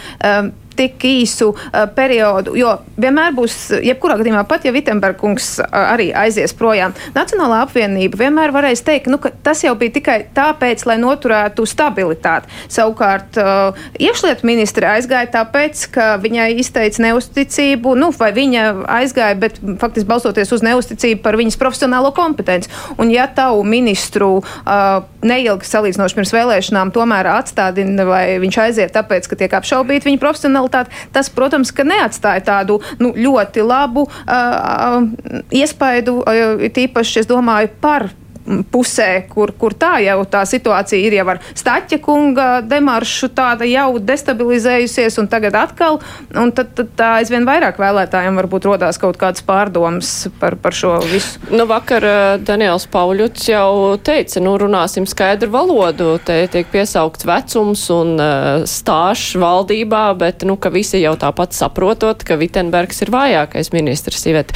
[0.78, 6.56] tik īsu uh, periodu, jo vienmēr būs, jebkurā gadījumā, pat ja Vitsenbergs uh, arī aizies
[6.58, 11.66] projām, Nacionālā apvienība vienmēr varēs teikt, nu, ka tas jau bija tikai tāpēc, lai noturētu
[11.70, 12.50] stabilitāti.
[12.72, 18.66] Savukārt uh, iekšlietu ministre aizgāja tāpēc, ka viņai izteica neusticību, nu, vai viņa
[19.00, 22.72] aizgāja, bet faktiski balstoties uz neusticību par viņas profesionālo kompetenci.
[22.98, 29.30] Un ja tavu ministru uh, neilgi salīdzinoši pirms vēlēšanām tomēr atstādina vai viņš aiziet tāpēc,
[29.30, 35.04] ka tiek apšaubīta viņa profesionāla kriminalitāti, tas, protams, ka neatstāja tādu nu, ļoti labu uh,
[35.52, 38.10] iespaidu, uh, tīpaši, es domāju, par
[38.43, 43.99] pusē, kur, kur tā jau tā situācija ir jau ar Staķa kunga demaršu tāda jau
[44.03, 45.99] destabilizējusies, un tagad atkal,
[46.36, 50.97] un tad, tad tā aizvien vairāk vēlētājiem varbūt rodās kaut kādas pārdomas par, par šo
[51.08, 51.39] visu.
[51.53, 57.86] Nu, vakar uh, Daniels Pauļuts jau teica, nu, runāsim skaidru valodu, te tiek piesaukts vecums
[57.95, 63.71] un uh, stāšs valdībā, bet, nu, ka visi jau tāpat saprotot, ka Vitenbergs ir vājākais
[63.75, 64.25] ministrs.
[64.27, 64.51] Ivet.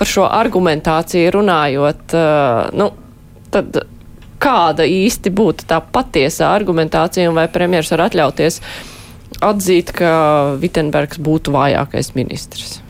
[0.00, 2.90] Par šo argumentāciju runājot, uh, nu,
[3.54, 3.82] tad
[4.42, 8.62] kāda īsti būtu tā patiesā argumentācija un vai premjeras var atļauties
[9.42, 10.14] atzīt, ka
[10.62, 12.80] Vitenbergs būtu vājākais ministrs?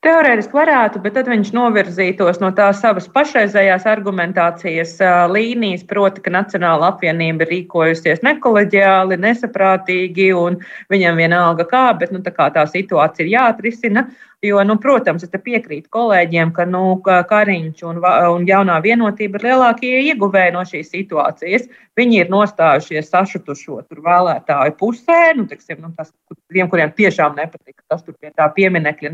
[0.00, 4.94] Teorētiski varētu, bet tad viņš novirzītos no tās savas pašreizējās argumentācijas
[5.28, 10.56] līnijas, proti, ka Nacionāla apvienība rīkojusies nekoleģiāli, nesaprātīgi un
[10.92, 14.06] viņam vienalga kā, bet nu, tā, kā tā situācija ir jāatrisina.
[14.40, 19.90] Jo, nu, protams, es piekrītu kolēģiem, ka nu, Kariņš un, un jaunā vienotība ir lielākie
[20.06, 21.66] ieguvēji no šīs situācijas.
[22.00, 26.14] Viņi ir nostājušies sašutušo vēlētāju pusē, nu, teksim, nu, tas,
[26.48, 29.12] tiem, kuriem tiešām nepatika, kas tur pie tā pieminekļa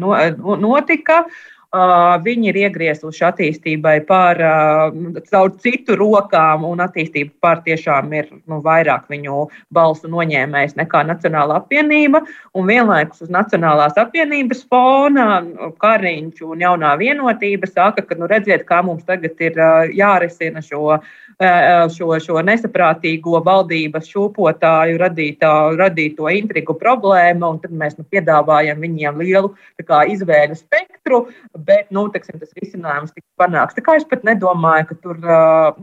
[0.63, 1.25] notika.
[2.27, 4.43] Viņi ir iegriezuši attīstībai pār
[5.31, 11.61] caur citu rokām, un attīstība pār tiešām ir nu, vairāk viņu balsu noņēmējs nekā Nacionāla
[11.61, 12.23] apvienība.
[12.55, 15.43] Un vienlaikus uz Nacionālās apvienības fona
[15.83, 19.59] Kariņš un jaunā vienotība saka, ka nu, redziet, kā mums tagad ir
[19.97, 20.99] jārisina šo šo,
[21.37, 29.53] šo nesaprātīgo valdības šūpotāju radītā, radīto intrigu problēmu, tad mēs nu, piedāvājam viņiem lielu
[29.85, 33.77] kā, izvēļu spektru, bet nu, teksim, tas risinājums tika panāks.
[33.77, 35.21] Es pat nedomāju, ka tur,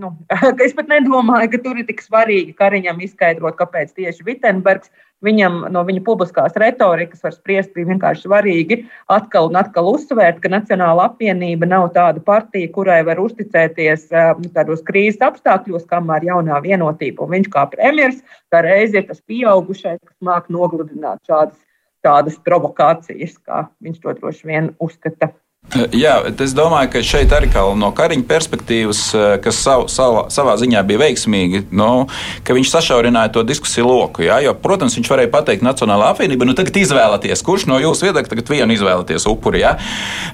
[0.02, 0.14] nu,
[0.66, 4.90] es pat nedomāju, ka tur ir tik svarīgi Kariņam izskaidrot, kāpēc tieši Vitsenbergs
[5.24, 8.80] Viņam no viņa publiskās retorikas var spriest, bija vienkārši svarīgi
[9.14, 14.10] atkal un atkal uzsvērt, ka Nacionāla apvienība nav tāda partija, kurai var uzticēties
[14.42, 17.24] nu, tādos krīzes apstākļos, kamēr jaunā vienotība.
[17.24, 18.20] Un viņš kā premjeras,
[18.52, 21.60] kā reiz ir tas pieaugušais, kas māk nogludināt šādas
[22.04, 25.32] tādas provokācijas, kā viņš to droši vien uzskata
[25.74, 27.48] Jā, es domāju, ka šeit arī
[27.80, 32.08] no Kariņa perspektīvas, eh, kas sav, sav, savā ziņā bija veiksmīgi, nu,
[32.44, 34.22] ka viņš sašaurināja to diskusiju loku.
[34.22, 38.30] Jā, jo, protams, viņš varēja pateikt Nacionālā apvienība, nu tagad izvēlieties, kurš no jūsu viedokļa
[38.30, 39.64] tagad vienu izvēlēties upuri.
[39.64, 39.78] Jā.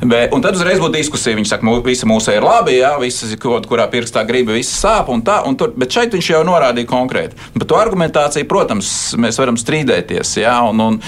[0.02, 1.38] Bet, un tad uzreiz būtu diskusija.
[1.40, 5.40] Viņš saka, visi mūsu ir labi, jā, visi, kurā pirkstā grib, visi sāp un tā.
[5.48, 7.38] Un tur, bet šeit viņš jau norādīja konkrēti.
[7.56, 10.36] Par to argumentāciju, protams, mēs varam strīdēties.
[10.42, 11.00] Jā, un, un,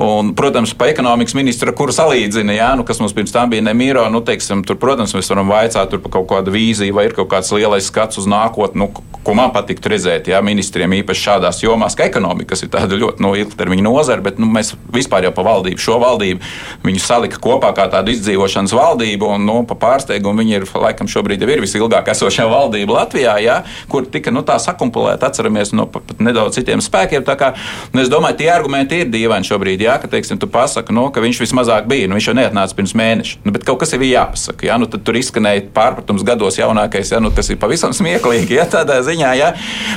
[0.00, 4.04] un, protams, pa ekonomikas ministra, kuru salīdzina, jā, nu, kas mums pirms tam bija Mīro,
[4.12, 7.52] nu, teiksim, tur, protams, mēs varam vaicāt par kaut kādu vīziju, vai ir kaut kāds
[7.56, 8.90] lielais skats uz nākotni, nu,
[9.24, 13.24] ko man patiktu redzēt, jā, ministriem īpaši šādās jomās, ka ekonomika, kas ir tāda ļoti
[13.24, 16.44] no nu, ilgtermiņa nozara, bet nu, mēs vispār jau pa valdību, šo valdību,
[16.84, 21.44] viņu salika kopā kā tādu izdzīvošanas valdību, un nu, pa pārsteigumu viņi ir, laikam, šobrīd
[21.44, 23.56] jau ir visilgāk esošā valdība Latvijā, jā,
[23.88, 27.24] kur tika nu, tā sakumpulēta, atceramies, no pat, pat nedaudz citiem spēkiem.
[27.24, 27.54] Kā,
[27.94, 31.24] nu, es domāju, tie argumenti ir dīvaini šobrīd, jā, ka, teiksim, tu pasaki, nu, ka
[31.24, 33.40] viņš vismazāk bija, nu, viņš jau neatnāca pirms mēneša.
[33.46, 34.66] Nu, bet kaut kas ir jāpasaka.
[34.66, 34.78] Ja?
[34.80, 37.20] Nu, tur izskanēja pārpratums gados jaunākais, ja?
[37.22, 38.66] nu, kas ir pavisam smieklīgi ja?
[38.70, 39.30] tādā ziņā.
[39.38, 39.52] Ja?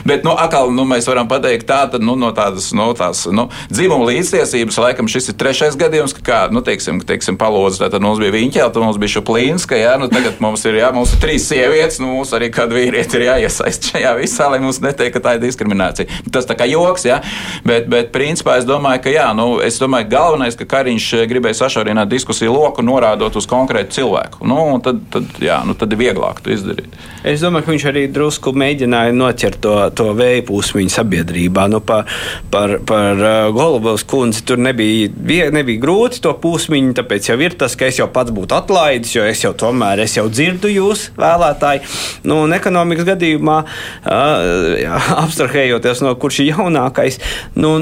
[0.08, 3.48] Bet nu, atkal nu, mēs varam pateikt, tā tad, nu, no tādas no tās, nu,
[3.74, 8.22] dzimuma līdztiesības, laikam šis ir trešais gadījums, ka, kā, nu, teiksim, teiksim palodzi, tad mums
[8.22, 9.96] bija viņa, tad mums bija šuplīnska, ja?
[10.02, 10.92] nu, tagad mums ir, ja?
[10.96, 14.82] mums ir trīs sievietes, nu, mums arī kāda vīrieti ir jāiesaist šajā visā, lai mums
[14.84, 16.22] neteikt, ka tā ir diskriminācija.
[16.34, 17.22] Tas tā kā joks, ja?
[17.68, 22.12] bet, bet principā es domāju, ka jā, nu, es domāju, galvenais, ka Kariņš gribēja sašaurināt
[22.12, 24.46] diskusiju loku, norādot uz konkrētu cilvēku.
[24.48, 26.96] Nu, tad, tad, jā, nu, tad ir vieglāk to izdarīt.
[27.28, 31.68] Es domāju, ka viņš arī drusku mēģināja noķert to, to vēju pūsmiņu sabiedrībā.
[31.72, 32.08] Nu, par
[32.50, 35.10] par, par uh, Golubovas kundzi tur nebija,
[35.52, 39.26] nebija grūti to pūsmiņu, tāpēc jau ir tas, ka es jau pats būtu atlaidis, jo
[39.28, 41.84] es jau tomēr es jau dzirdu jūs, vēlētāji.
[42.28, 47.20] Nu, un ekonomikas gadījumā, uh, abstrahējoties no kurš ir jaunākais,
[47.60, 47.76] nu,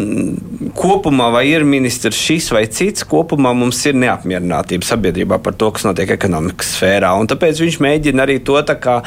[0.78, 5.88] kopumā vai ir ministrs šis vai cits, kopumā mums ir neapmierinātība sabiedrībā par to, kas
[5.88, 7.12] notiek ekonomikas sfērā.
[7.20, 9.00] Un tāpēc viņš mēģina arī to kā,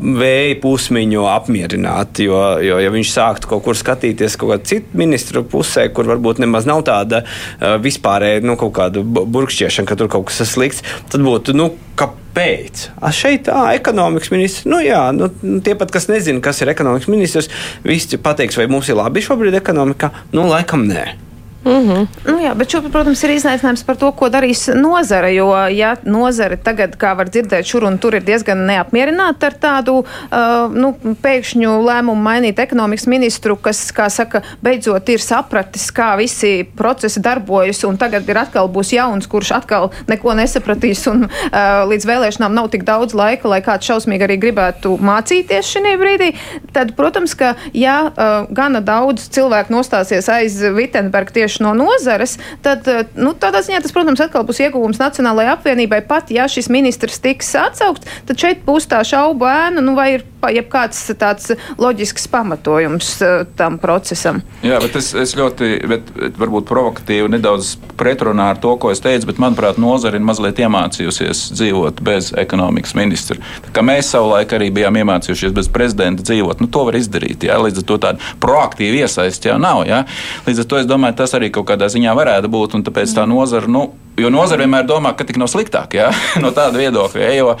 [0.00, 2.22] vēja pusmiņu apmierināt.
[2.26, 6.42] Jo, jo, ja viņš sāktu kaut kur skatīties kaut kādā citu ministru pusē, kur varbūt
[6.42, 7.24] nemaz nav tāda
[7.60, 11.56] vispārēja nu, kaut kāda burkšķiešana, ka tur kaut kas ir slikts, tad būtu.
[11.56, 12.86] Nu, Kāpēc?
[13.04, 15.28] A, šeit tā ekonomikas ministrs, nu jā, nu,
[15.64, 17.50] tie pat, kas nezina, kas ir ekonomikas ministrs,
[17.84, 20.08] visi pateiks, vai mums ir labi šobrīd ekonomikā.
[20.32, 21.31] Nu, laikam nē.
[21.64, 22.06] Mm -hmm.
[22.26, 25.34] nu, jā, bet šobrīd, protams, ir izaicinājums par to, ko darīs nozare.
[25.34, 29.94] Jo, ja nozare tagad, kā var dzirdēt, šur un tur ir diezgan neapmierināta ar tādu
[29.98, 36.66] uh, nu, pēkšņu lēmumu mainīt ekonomikas ministru, kas, kā saka, beidzot ir sapratis, kā visi
[36.76, 42.06] procesi darbojas, un tagad ir atkal būs jauns, kurš atkal neko nesapratīs, un uh, līdz
[42.06, 46.34] vēlēšanām nav tik daudz laika, lai kāds šausmīgi arī gribētu mācīties šajā brīdī.
[46.72, 52.38] Tad, protams, ka ja uh, gana daudz cilvēku nostāsies aiz Vitsenberga tieši tieši no nozares,
[52.62, 56.02] tad eh, nu, tādā ziņā tas, protams, atkal būs ieguvums Nacionālajai apvienībai.
[56.08, 60.24] Pat ja šis ministrs tiks atsaukts, tad šeit būs tā šaubu ēna, nu, vai ir
[60.50, 64.40] jebkāds tāds loģisks pamatojums uh, tam procesam.
[64.64, 66.10] Jā, bet es, es ļoti, bet,
[66.40, 71.44] varbūt provokatīvi nedaudz pretrunā ar to, ko es teicu, bet manuprāt, nozara ir mazliet iemācījusies
[71.54, 73.38] dzīvot bez ekonomikas ministra.
[73.82, 77.46] Mēs savulaik arī bijām iemācījušies bez prezidenta dzīvot, nu, to var izdarīt.
[77.46, 79.82] Jā, līdz ar to tādu proaktīvu iesaisti jau nav.
[79.88, 80.04] Jā.
[80.46, 83.66] Līdz ar to es domāju, tas arī kaut kādā ziņā varētu būt, tāpēc tā nozara.
[83.66, 83.88] Nu,
[84.20, 86.10] Jo nozara vienmēr domā, ka tik nav sliktāk, ja?
[86.44, 87.20] no tāda viedokļa.
[87.22, 87.30] Ja?
[87.32, 87.54] Jo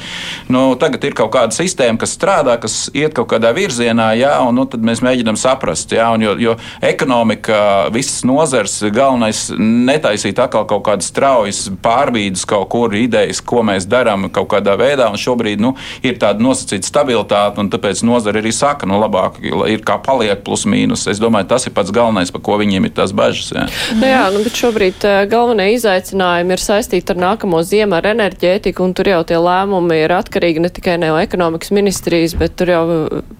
[0.52, 4.34] nu, tagad ir kaut kāda sistēma, kas strādā, kas iet kaut kādā virzienā, ja?
[4.44, 5.94] un nu, tad mēs mēģinām saprast.
[5.96, 6.10] Ja?
[6.12, 12.92] Un, jo, jo ekonomika, visas nozars, galvenais netaisīt atkal kaut kādas straujas pārbīdes, kaut kur
[13.00, 15.08] idejas, ko mēs darām kaut kādā veidā.
[15.08, 15.72] Un šobrīd nu,
[16.04, 19.40] ir tāda nosacīta stabilitāte, un tāpēc nozara arī saka, nu labāk
[19.72, 21.08] ir kā paliek plus mīnus.
[21.08, 23.54] Es domāju, tas ir pats galvenais, par ko viņiem ir tās bažas.
[23.56, 23.66] Ja?
[23.96, 28.06] Nu, jā, nu, bet šobrīd uh, galvenie izaicinājumi jautājumi ir saistīti ar nākamo ziemu, ar
[28.10, 32.68] enerģētiku, un tur jau tie lēmumi ir atkarīgi ne tikai no ekonomikas ministrijas, bet tur
[32.68, 32.82] jau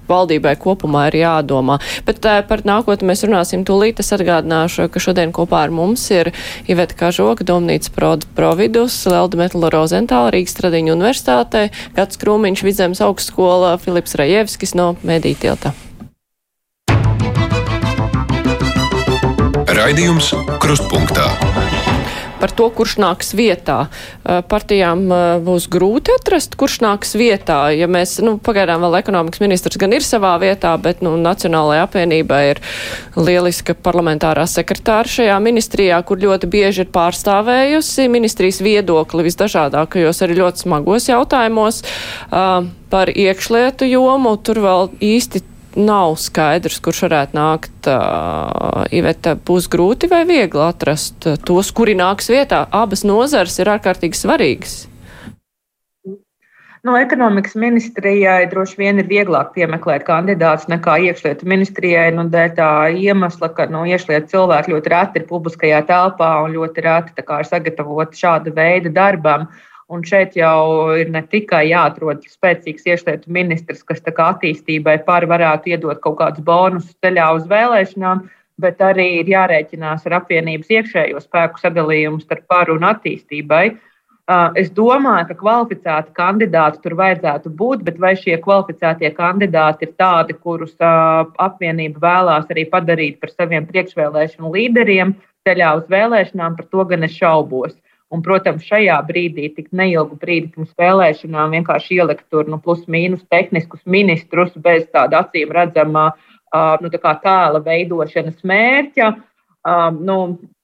[0.09, 1.81] valdībai kopumā ir jādomā.
[2.07, 3.99] Bet uh, par nākotni mēs runāsim tūlīt.
[3.99, 6.33] Es atgādināšu, ka šodien kopā ar mums ir
[6.69, 7.91] Iveta Kažoka, Domnīca
[8.37, 15.75] Providus, Lelda Metla Rozentāla, Rīgas Tradiņu universitātē, Gats Krūmiņš, Vidzemes augstskola, Filips Rajevskis no Medītilta.
[19.73, 21.31] Raidījums Krustpunktā
[22.43, 23.87] par to, kurš nāks vietā.
[24.27, 25.05] Partijām
[25.47, 27.61] būs grūti atrast, kurš nāks vietā.
[27.77, 32.41] Ja mēs, nu, pagaidām vēl ekonomikas ministrs gan ir savā vietā, bet, nu, Nacionālajā apvienībā
[32.51, 32.63] ir
[33.15, 40.67] lieliska parlamentārā sekretāra šajā ministrijā, kur ļoti bieži ir pārstāvējusi ministrijas viedokli visdažādākajos arī ļoti
[40.67, 41.83] smagos jautājumos.
[42.33, 47.91] Uh, par iekšlietu jomu tur vēl īsti nav skaidrs, kurš varētu nākt.
[47.91, 52.65] Uh, Iveta, būs grūti vai viegli atrast tos, kuri nāks vietā.
[52.71, 54.81] Abas nozars ir ārkārtīgi svarīgas.
[56.83, 62.09] Nu, ekonomikas ministrijai droši vien ir vieglāk piemeklēt kandidātus nekā iekšlietu ministrijai.
[62.17, 66.83] Nu, dēļ tā iemesla, ka nu, iekšlietu cilvēki ļoti reti ir publiskajā telpā un ļoti
[66.83, 69.47] reti ir sagatavoti šāda veida darbam.
[69.93, 76.01] Un šeit jau ir ne tikai jāatrod spēcīgs iekšlietu ministrs, kas attīstībai par varētu iedot
[76.01, 78.23] kaut kādus bonusus ceļā uz vēlēšanām,
[78.63, 83.67] bet arī ir jārēķinās ar apvienības iekšējo spēku sadalījumu starp paru un attīstībai.
[84.57, 90.39] Es domāju, ka kvalificēti kandidāti tur vajadzētu būt, bet vai šie kvalificētie kandidāti ir tādi,
[90.41, 97.05] kurus apvienība vēlās arī padarīt par saviem priekšvēlēšanu līderiem ceļā uz vēlēšanām, par to gan
[97.05, 97.75] es šaubos.
[98.13, 103.81] Un, protams, šajā brīdī, tik neilgu brīdi pirms vēlēšanām, vienkārši ielikt tur nu, plus-mínus tehniskus
[103.89, 106.11] ministrus bez tāda acīm redzama
[106.83, 109.13] nu, tā tēla veidošanas mērķa.
[110.03, 110.17] Nu,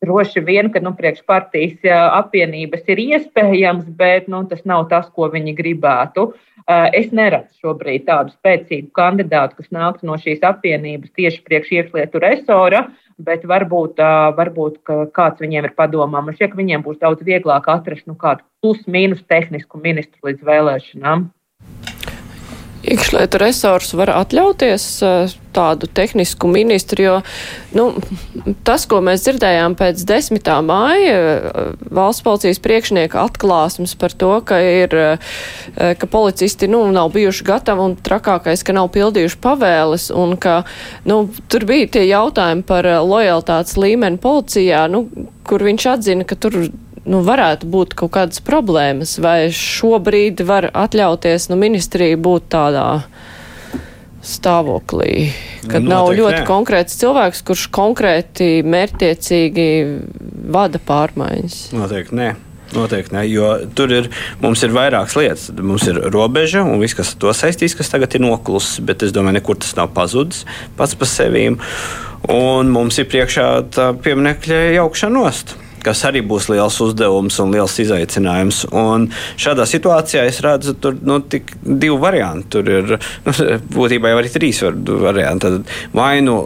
[0.02, 1.86] droši vien, ka nu, priekšpartijas
[2.18, 6.32] apvienības ir iespējams, bet nu, tas nav tas, ko viņi gribētu.
[6.68, 12.88] Es neredzu šobrīd tādu spēcīgu kandidātu, kas nāktu no šīs apvienības tieši priekš iekšlietu resora.
[12.88, 13.98] Uh, bet varbūt,
[14.38, 14.78] varbūt
[15.14, 16.22] kāds viņiem ir padomā.
[16.22, 21.28] Man šķiet, ka viņiem būs daudz vieglāk atrast nu, kādu plus-mínus tehnisku ministru līdz vēlēšanām.
[22.78, 24.84] Iekšlietu resursu var atļauties
[25.56, 27.14] tādu tehnisku ministru, jo
[27.74, 27.86] nu,
[28.66, 30.50] tas, ko mēs dzirdējām pēc 10.
[30.62, 31.16] māja
[31.82, 34.94] valsts policijas priekšnieka atklāsmes par to, ka ir,
[35.74, 40.60] ka policisti nu, nav bijuši gatavi un trakākais, ka nav pildījuši pavēles un ka
[41.08, 45.08] nu, tur bija tie jautājumi par lojalitātes līmeni policijā, nu,
[45.48, 46.68] kur viņš atzina, ka tur
[47.08, 52.88] nu, varētu būt kaut kādas problēmas, vai šobrīd var atļauties nu, ministrija būt tādā
[54.28, 55.30] stāvoklī,
[55.62, 56.48] kad Noteikti, nav ļoti nē.
[56.48, 59.68] konkrēts cilvēks, kurš konkrēti mērķtiecīgi
[60.52, 61.62] vada pārmaiņas.
[61.76, 62.28] Noteikti nē.
[62.68, 64.10] Noteikti ne, jo tur ir,
[64.42, 65.46] mums ir vairākas lietas.
[65.56, 69.14] Mums ir robeža un viss, kas ar to saistīs, kas tagad ir noklusis, bet es
[69.16, 70.42] domāju, nekur tas nav pazudis
[70.76, 71.46] pats par sevi.
[72.28, 77.76] Un mums ir priekšā tā pieminiekļa jaukšana nost kas arī būs liels uzdevums un liels
[77.84, 78.64] izaicinājums.
[78.76, 79.08] Un
[79.40, 81.20] šādā situācijā es redzu tur nu,
[81.62, 82.58] divu variantu.
[82.58, 83.36] Tur ir nu,
[83.76, 85.58] būtībā jau arī trīs varianti.
[85.96, 86.38] Vai nu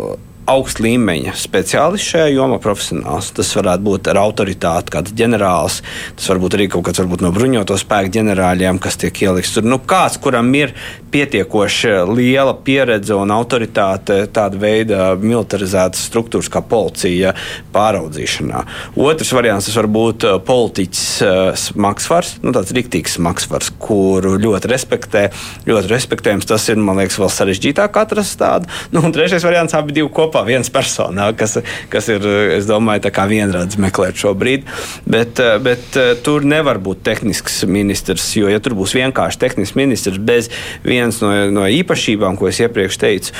[0.50, 3.30] augsta līmeņa speciālists šajā jomā, profesionāls.
[3.36, 5.78] Tas varētu būt ar autoritāti, kāds ģenerālis.
[6.18, 9.66] Tas varbūt arī kaut kāds varbūt no bruņoto spēku ģenerāļiem, kas tiek ielikts tur.
[9.68, 10.74] Nu, kāds, kuram ir
[11.12, 17.34] pietiekoši liela pieredze un autoritāte tāda veida militarizētas struktūras kā policija
[17.74, 18.64] pāraudzīšanā.
[18.98, 25.28] Otrs variants var būt uh, politiķis uh, maksvars, nu, tāds riktīgs maksvars, kuru ļoti respektē.
[25.68, 28.70] Ļoti respektējams tas ir, man liekas, vēl sarežģītāk atrast tādu.
[28.94, 31.58] Nu, un trešais variants abi divi kopā kopā viens personā, kas,
[31.92, 32.24] kas ir,
[32.56, 34.64] es domāju, tā kā vienradis meklēt šobrīd.
[35.04, 40.48] Bet, bet tur nevar būt tehnisks ministrs, jo, ja tur būs vienkārši tehnisks ministrs bez
[40.86, 43.36] vienas no, no īpašībām, ko es iepriekš teicu,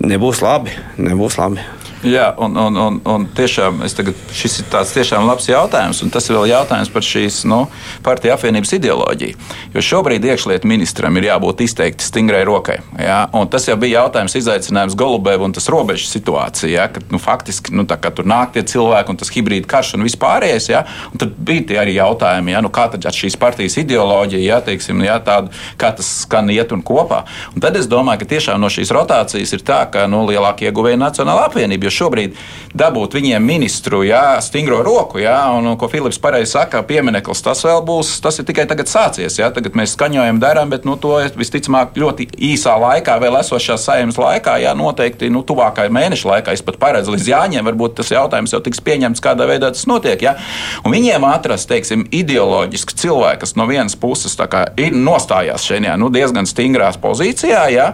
[0.00, 0.74] nebūs labi.
[1.00, 1.79] Nebūs labi.
[2.00, 6.24] Jā, un, un, un, un tiešām tagad, šis ir tāds tiešām labs jautājums, un tas
[6.30, 7.58] ir vēl jautājums par šīs nu,
[8.06, 9.48] partiju apvienības ideoloģiju.
[9.74, 12.78] Jo šobrīd iekšlietu ministram ir jābūt izteikti stingrai rokai.
[12.96, 13.18] Jā,
[13.52, 17.84] tas jau bija jautājums, izaicinājums Golubēv un tas robežu situācija, jā, kad nu, faktiski nu,
[17.84, 20.70] tur nāk tie cilvēki un tas hibrīda karš un vispārējais.
[20.72, 20.82] Jā,
[21.12, 25.04] un tad bija tie arī jautājumi, jā, nu, kā tad šīs partijas ideoloģija, jā, teiksim,
[25.04, 27.26] jā, tāda, kā tas skan iet un kopā.
[27.52, 31.02] Un tad es domāju, ka tiešām no šīs rotācijas ir tā, ka nu, lielākie ieguvēji
[31.04, 32.38] Nacionāla apvienība jo šobrīd
[32.76, 37.82] dabūt viņiem ministru, jā, stingro roku, jā, un, ko Filips pareizi saka, piemineklis, tas vēl
[37.86, 41.98] būs, tas ir tikai tagad sācies, jā, tagad mēs skaņojam, darām, bet, nu, to visticamāk
[41.98, 46.78] ļoti īsā laikā, vēl esošās saimnes laikā, jā, noteikti, nu, tuvākā mēneša laikā, es pat
[46.82, 50.36] paredzu līdz jāņem, varbūt tas jautājums jau tiks pieņemts, kādā veidā tas notiek, jā,
[50.84, 56.12] un viņiem atrast, teiksim, ideoloģiski cilvēki, kas no vienas puses kā, ir nostājās šajā, nu,
[56.14, 57.90] diezgan stingrās pozīcijā, jā,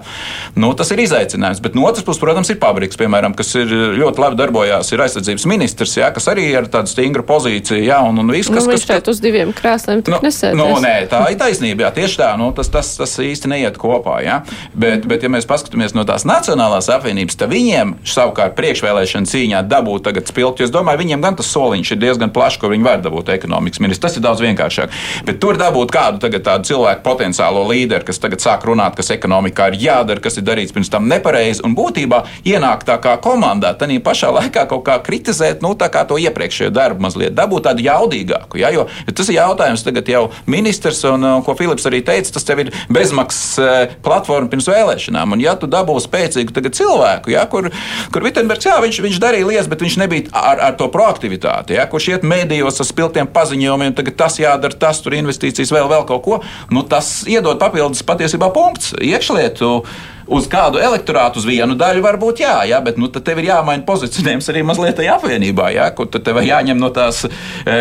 [0.60, 4.22] nu, tas ir izaicinājums, bet no otras puses, protams, ir pabriks, piemēram, kas ir ļoti
[4.22, 7.80] labi darbojās, ir aizsardzības ministrs, jā, kas arī ir tāda stingra pozīcija.
[7.84, 10.58] Jā, un, un viss, kas, nu, kas šeit uz diviem krēsliem nu, nesēdēs.
[10.58, 14.18] Nu, nē, tā ir taisnība, jā, tieši tā, nu, tas, tas, tas īsti neiet kopā.
[14.24, 14.40] Jā.
[14.74, 20.06] Bet, bet, ja mēs paskatāmies no tās Nacionālās apvienības, tad viņiem savukārt priekšvēlēšana cīņā dabūt
[20.08, 23.02] tagad spilgt, jo es domāju, viņiem gan tas soliņš ir diezgan plašs, ko viņi var
[23.04, 24.04] dabūt ekonomikas ministrs.
[24.06, 24.94] Tas ir daudz vienkāršāk.
[25.28, 29.80] Bet tur dabūt kādu tādu cilvēku potenciālo līderi, kas tagad sāk runāt, kas ekonomikā ir
[29.86, 34.32] jādara, kas ir darīts pirms tam nepareizi, un būtībā ienāk tā kā komandā tādā pašā
[34.34, 38.60] laikā kaut kā kritizēt, nu, kā to iepriekšējo darbu mazliet dabūt tādu jaudīgāku.
[38.60, 38.72] Ja?
[38.74, 42.72] Jo, tas ir jautājums tagad jau ministrs, un ko Filips arī teica, tas tev ir
[42.92, 45.36] bezmaksas uh, platforma pirms vēlēšanām.
[45.36, 47.70] Un, ja tu dabū spēcīgu cilvēku, ja, kur,
[48.12, 51.86] kur Vitsenbergs, jā, viņš, viņš darīja lietas, bet viņš nebija ar, ar to proaktivitāti, ja,
[51.90, 56.24] kurš iet mēdījos ar spilgtiem paziņojumiem, tagad tas jādara, tas tur investīcijas vēl, vēl kaut
[56.26, 56.40] ko.
[56.72, 59.80] Nu, tas iedod papildus patiesībā punkts iekšlietu
[60.26, 64.50] uz kādu elektorātu, uz vienu daļu varbūt jā, jā bet nu, tev ir jāmaina pozicionējums
[64.50, 67.30] arī mazliet tajā apvienībā, jā, kur tev jāņem no tās e,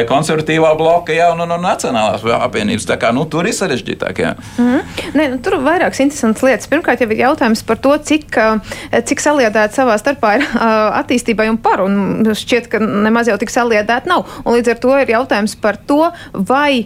[0.10, 2.88] konservatīvā bloka jā, un no, no nacionālās apvienības.
[2.90, 4.22] Tā kā nu, tur ir sarežģītāk.
[4.58, 5.14] Mm -hmm.
[5.18, 6.70] Nē, nu, tur ir vairākas interesantas lietas.
[6.70, 8.38] Pirmkārt, jau ir jautājums par to, cik,
[9.06, 10.46] cik saliedēta savā starpā ir
[11.02, 14.26] attīstībai un par, un šķiet, ka nemaz jau tik saliedēta nav.
[14.46, 16.86] Un līdz ar to ir jautājums par to, vai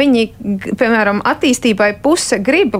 [0.00, 0.30] viņi,
[0.78, 2.76] piemēram, attīstībai puse grib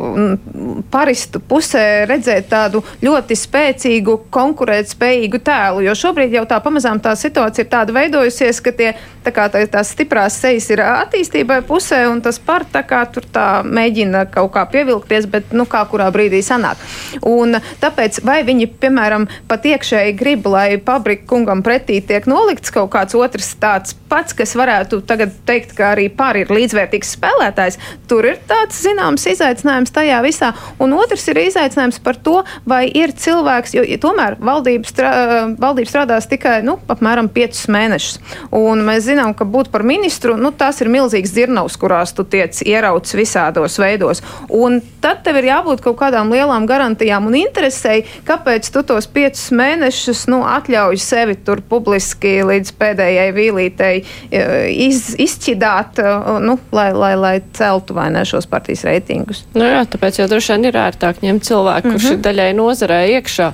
[0.90, 5.84] paristu pusē redzēt tādu ļoti spēcīgu, konkurētspējīgu tēlu.
[5.86, 8.92] Jo šobrīd jau tā pamazām tā situācija ir tāda veidojusies, ka tie,
[9.24, 13.26] tā kā, tā, tās stiprās sejas ir attīstībai pusē, un tas par tā kā tur
[13.32, 16.82] tā mēģina kaut kā pievilkties, bet nu kā kurā brīdī sanāk.
[17.26, 22.90] Un tāpēc vai viņi, piemēram, pat iekšēji grib, lai pabrika kungam pretī tiek nolikts kaut
[22.94, 27.78] kāds otrs tāds pats, kas varētu tagad teikt, ka arī pāri ir līdzvērtīgs spēlētājs,
[28.10, 30.52] tur ir tāds zināms izaicinājums tajā visā.
[30.82, 35.12] Un otrs ir izaicinājums par to, vai ir cilvēks, jo ja tomēr valdība, strā,
[35.60, 38.18] valdība strādās tikai nu, apmēram 5 mēnešus.
[38.56, 42.58] Un mēs zinām, ka būt par ministru, nu, tas ir milzīgs dzirnavs, kurās tu tiec
[42.66, 44.22] ierauts visādos veidos.
[44.52, 49.46] Un tad tev ir jābūt kaut kādām lielām garantijām un interesei, kāpēc tu tos 5
[49.56, 56.00] mēnešus nu, atļauj sevi tur publiski līdz pēdējai vīlītei vai iz, izšķidāt,
[56.44, 59.44] nu, lai, lai, lai celtu vai ne šos partijas reitingus.
[59.56, 62.18] Nu jā, tāpēc jau droši vien ir ērtāk ņemt cilvēku, kurš mm -hmm.
[62.18, 63.52] ir daļai nozarē iekšā.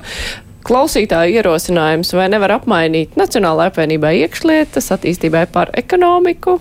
[0.63, 6.61] Klausītāju ierosinājums vai nevar apmainīt Nacionālajā apvienībā iekšlietas attīstībai par ekonomiku?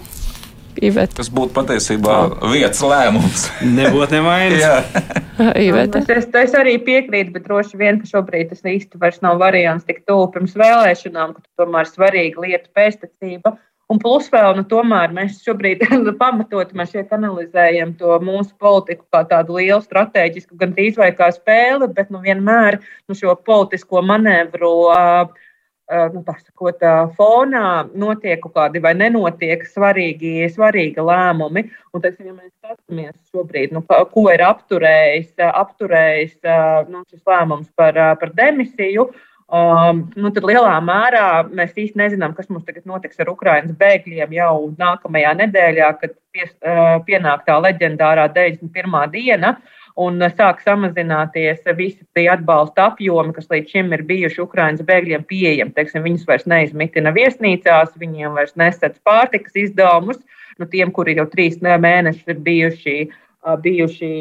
[0.80, 1.18] Iveta.
[1.20, 2.18] Tas būtu patiesībā
[2.54, 3.44] vietas lēmums.
[3.62, 4.86] Nebūtu nevainas.
[5.68, 6.04] Iveta.
[6.08, 10.04] Es, es arī piekrītu, bet droši vien, ka šobrīd tas īsti vairs nav variants tik
[10.08, 13.56] tuvu pirms vēlēšanām, ka tomēr svarīga lieta pēstniecība.
[13.92, 15.84] Un plus vēl, nu, tomēr mēs šobrīd
[16.22, 21.28] pamatot, mēs šeit analizējam to mūsu politiku kā tādu lielu strateģisku, gan drīz vai kā
[21.36, 24.76] spēli, bet nu, vienmēr nu, šo politisko manevru.
[24.92, 25.48] Uh,
[26.14, 26.84] nu, sakot,
[27.18, 27.66] fonā
[28.00, 31.66] notiek kaut kādi vai nenotiek svarīgi, svarīgi lēmumi.
[31.92, 36.38] Un, teiksim, ja mēs skatāmies šobrīd, nu, ko ir apturējis, apturējis
[36.92, 39.10] nu, šis lēmums par, par demisiju,
[39.52, 44.32] Um, nu, tad lielā mērā mēs īsti nezinām, kas mums tagad notiks ar Ukraiņas bēgļiem
[44.38, 49.12] jau nākamajā nedēļā, kad pies, uh, pienāk tā leģendārā 91.
[49.12, 49.58] diena.
[50.00, 55.76] Un sāk samazināties visi tie atbalsta apjomi, kas līdz šim ir bijuši Ukraiņas bēgļiem pieejami.
[55.76, 60.24] Teiksim, viņus vairs neizmitina viesnīcās, viņiem vairs nesadz pārtikas izdevumus.
[60.64, 62.98] Nu, tiem, kuri jau trīs mēnešus ir bijuši,
[63.68, 64.14] bijuši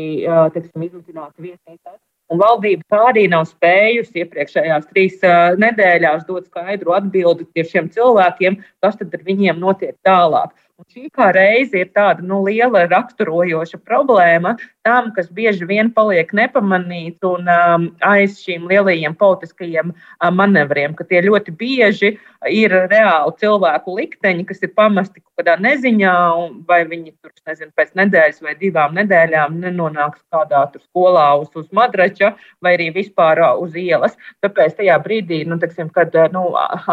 [0.56, 2.00] teiksim, izmitināti viesnīcās,
[2.30, 9.00] Un valdība arī nav spējusi iepriekšējās trīs uh, nedēļās dot skaidru atbildi šiem cilvēkiem, kas
[9.00, 10.54] tad ar viņiem notiek tālāk.
[10.88, 14.54] Šī kā reize ir tāda nu, liela raksturojoša problēma
[14.86, 21.04] tam, kas bieži vien paliek nepamanīts un um, aiz šīm lielajiem politiskajiem um, manevriem, ka
[21.04, 22.14] tie ļoti bieži
[22.48, 26.14] ir reāli cilvēku likteņi, kas ir pamesti kaut kādā neziņā,
[26.68, 32.32] vai viņi tur, nezinu, pēc nedēļas vai divām nedēļām nenonāks kādā skolā uz, uz madrača
[32.64, 34.16] vai arī vispār uz ielas.
[34.44, 36.46] Tāpēc tajā brīdī, nu, teksim, kad nu,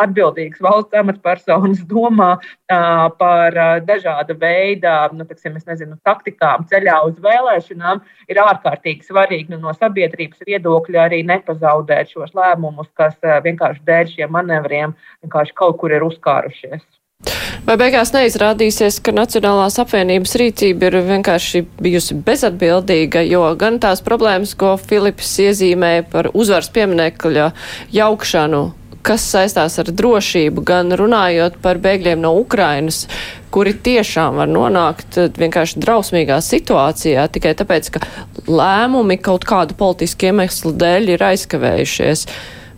[0.03, 8.03] atbildīgs valsts amatpersonas domā uh, par dažāda veida nu, teksim, nezinu, taktikām ceļā uz vēlēšanām,
[8.31, 14.33] ir ārkārtīgi svarīgi nu, no sabiedrības viedokļa arī nepazaudēt šos lēmumus, kas vienkārši dēļ šiem
[14.37, 16.85] manevriem vienkārši kaut kur ir uzkārušies.
[17.67, 24.53] Vai beigās neizrādīsies, ka Nacionālās apvienības rīcība ir vienkārši bijusi bezatbildīga, jo gan tās problēmas,
[24.55, 27.49] ko Filips iezīmēja par uzvaras pieminekļa
[27.97, 28.61] jaukšanu,
[29.07, 33.05] kas saistās ar drošību, gan runājot par bēgļiem no Ukrainas,
[33.53, 38.03] kuri tiešām var nonākt vienkārši drausmīgā situācijā tikai tāpēc, ka
[38.47, 42.27] lēmumi kaut kādu politisku iemeslu dēļ ir aizkavējušies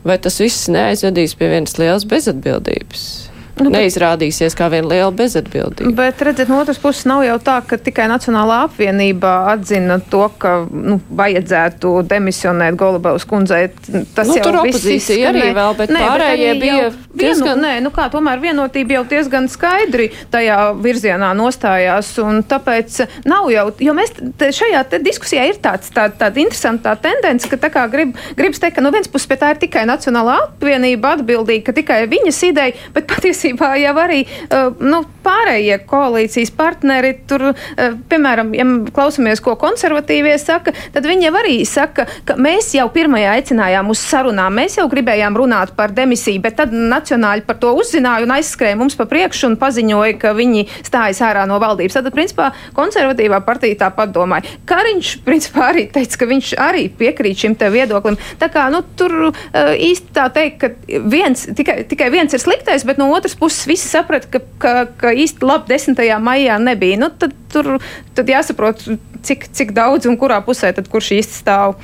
[0.05, 3.28] vai tas viss neaizvedīs pie vienas lielas bezatbildības?
[3.63, 5.91] Nu, neizrādīsies kā viena liela bezatbildība.
[5.97, 10.55] Bet, redziet, no otras puses nav jau tā, ka tikai Nacionālā apvienība atzina to, ka
[10.69, 13.69] nu, vajadzētu demisionēt Golubavas kundzei.
[14.15, 17.55] Tas nu, jau tur opozīcija arī vēl, bet nē, pārējie bet bija diezgan...
[17.55, 23.49] Vienu, nē, nu kā, tomēr vienotība jau diezgan skaidri tajā virzienā nostājās, un tāpēc nav
[23.53, 27.59] jau, jo mēs te, šajā te diskusijā ir tāds, tā, tāda interesanta tā tendence, ka
[27.59, 31.15] tā kā grib, gribas teikt, ka no vienas puses pie tā ir tikai Nacionālā apvienība
[31.17, 37.49] atbildīga, ka tikai viņas ideja, bet patiesībā jau arī uh, nu, pārējie koalīcijas partneri tur,
[37.51, 42.87] uh, piemēram, ja klausamies, ko konservatīvie saka, tad viņi jau arī saka, ka mēs jau
[42.93, 47.73] pirmajā aicinājām uz sarunām, mēs jau gribējām runāt par demisiju, bet tad nacionāļi par to
[47.77, 51.99] uzzināja un aizskrēja mums pa priekšu un paziņoja, ka viņi stājas ārā no valdības.
[51.99, 54.47] Tad, principā, konservatīvā partija tāpat domāja.
[54.69, 58.19] Kariņš, principā, arī teica, ka viņš arī piekrīt šim te viedoklim.
[58.41, 59.33] Tā kā, nu, tur uh,
[59.73, 63.87] īsti tā teikt, ka viens, tikai, tikai viens ir sliktais, bet no otras puses visi
[63.87, 66.03] saprata, ka, ka, ka īsti labi 10.
[66.23, 66.99] maijā nebija.
[66.99, 67.77] Nu, tad, tur,
[68.17, 68.83] tad jāsaprot,
[69.25, 71.79] cik, cik daudz un kurā pusē tad kurš īsti stāv.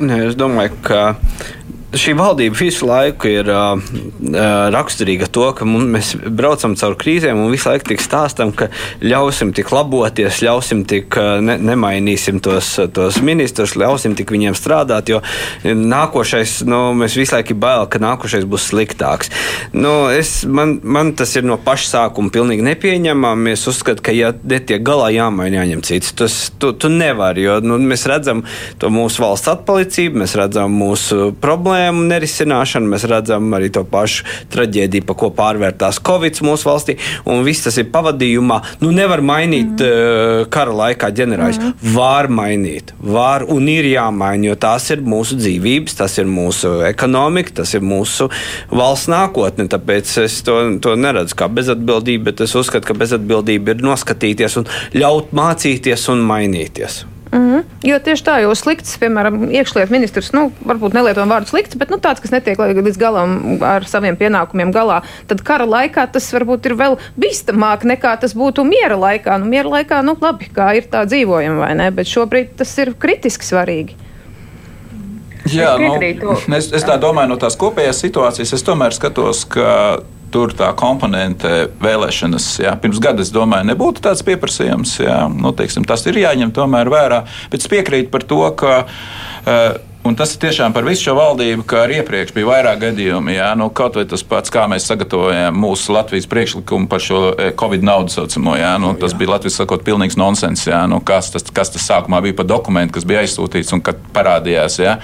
[0.00, 1.02] Ne, es domāju, ka
[2.00, 3.80] šī valdība visu laiku ir uh,
[4.74, 8.68] raksturīga to, ka mēs braucam cauri krīzēm un visu laiku tik stāstam, ka
[9.04, 15.22] ļausim tik laboties, ļausim tik ne, nemainīsim tos, tos ministrus, ļausim tik viņiem strādāt, jo
[15.64, 19.32] nākošais, nu, mēs visu laiku bail, ka nākošais būs sliktāks.
[19.76, 23.54] Nu, es, man, man tas ir no paša sākuma pilnīgi nepieņemami.
[23.56, 26.14] Es uzskatu, ka, ja netiek galā, jāmaina, jāņem cits.
[26.18, 28.42] Tas tu, tu nevari, jo nu, mēs redzam
[28.80, 32.90] to mūsu valsts atpalicību, mēs redzam mūsu problēmu problēmu nerisināšanu.
[32.90, 37.76] Mēs redzam arī to pašu traģēdiju, pa ko pārvērtās Covid mūsu valstī, un viss tas
[37.78, 38.60] ir pavadījumā.
[38.80, 40.50] Nu, nevar mainīt mm.
[40.50, 41.60] kara laikā ģenerāļus.
[41.60, 41.94] Mm.
[41.94, 47.62] Var mainīt, var un ir jāmaina, jo tās ir mūsu dzīvības, tas ir mūsu ekonomika,
[47.62, 48.28] tas ir mūsu
[48.70, 49.68] valsts nākotne.
[49.70, 54.70] Tāpēc es to, to neredzu kā bezatbildību, bet es uzskatu, ka bezatbildība ir noskatīties un
[54.96, 57.04] ļaut mācīties un mainīties.
[57.32, 57.64] Mm -hmm.
[57.82, 61.96] Jo tieši tā, jo slikts, piemēram, iekšlietu ministrs, nu, varbūt nelietojam vārdu slikts, bet nu,
[61.96, 66.74] tāds, kas netiek līdz galam ar saviem pienākumiem galā, tad kara laikā tas varbūt ir
[66.74, 69.38] vēl bīstamāk nekā tas būtu miera laikā.
[69.38, 72.94] Nu, miera laikā, nu, labi, kā ir tā dzīvojama, vai ne, bet šobrīd tas ir
[72.94, 74.05] kritiski svarīgi.
[75.52, 75.96] Jā, nu,
[76.56, 80.02] es, es tā domāju, no tās kopējās situācijas es tomēr skatos, ka
[80.34, 84.98] tur tā komponente vēlēšanas, jā, pirms gada, es domāju, nebūtu tāds pieprasījums.
[85.04, 87.22] Jā, nu, teiksim, tas ir jāņem tomēr vērā.
[87.52, 88.78] Bet es piekrītu par to, ka.
[89.46, 93.32] Uh, Un tas ir tiešām par visu šo valdību, kā arī iepriekš bija vairāk gadījumi.
[93.34, 97.48] Jā, nu, kaut vai tas pats, kā mēs sagatavojām mūsu Latvijas priekšlikumu par šo e,
[97.58, 98.54] Covid naudu saucamo.
[98.54, 99.18] Jā, nu, tas jā.
[99.18, 100.62] bija Latvijas sakot, pilnīgs nonsens.
[100.68, 103.98] Jā, nu, kas, tas, kas tas sākumā bija par dokumentu, kas bija aizsūtīts un kad
[104.14, 104.78] parādījās.
[104.84, 104.96] Jā.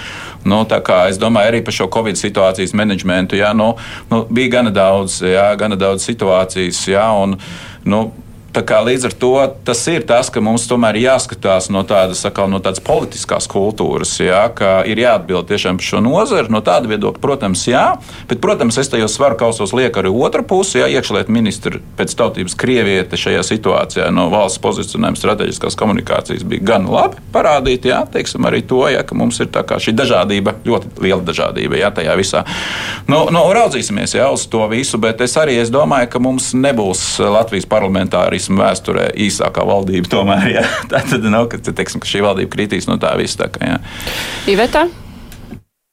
[0.46, 0.62] Nu,
[1.08, 3.40] es domāju, arī par šo Covid situācijas menedžmentu.
[3.42, 3.72] Jā, nu,
[4.12, 6.84] nu, bija gana daudz, jā, gana daudz situācijas.
[6.94, 7.40] Jā, un,
[7.82, 8.04] nu,
[8.52, 9.32] Līdz ar to
[9.64, 14.12] tas ir tas, ka mums tomēr ir jāskatās no tādas, sakal, no tādas politiskās kultūras,
[14.20, 16.52] jā, ka ir jāatbild tiešām par šo nozari.
[16.52, 17.96] No tāda viedokļa, protams, jā,
[18.28, 20.82] bet, protams, es tajos svaru kausos lieku arī otru pusi.
[20.82, 26.90] Jā, iekšlietu ministri pēc tautības krieviete šajā situācijā no valsts pozicionējuma strateģiskās komunikācijas bija gan
[26.92, 31.80] labi parādīt, jā, teiksim, arī to, jā, ka mums ir šī dažādība, ļoti liela dažādība
[31.80, 32.44] jā, tajā visā.
[33.08, 37.16] Nu, nu, raudzīsimies jā, uz to visu, bet es arī es domāju, ka mums nebūs
[37.32, 40.08] Latvijas parlamentāri komunismu vēsturē īsākā valdība.
[40.10, 40.64] Tomēr, jā.
[40.90, 43.44] Tā tad nav, ka, teiksim, ka šī valdība kritīs no tā visa.
[43.44, 43.78] Tā kā,
[44.50, 44.88] Iveta?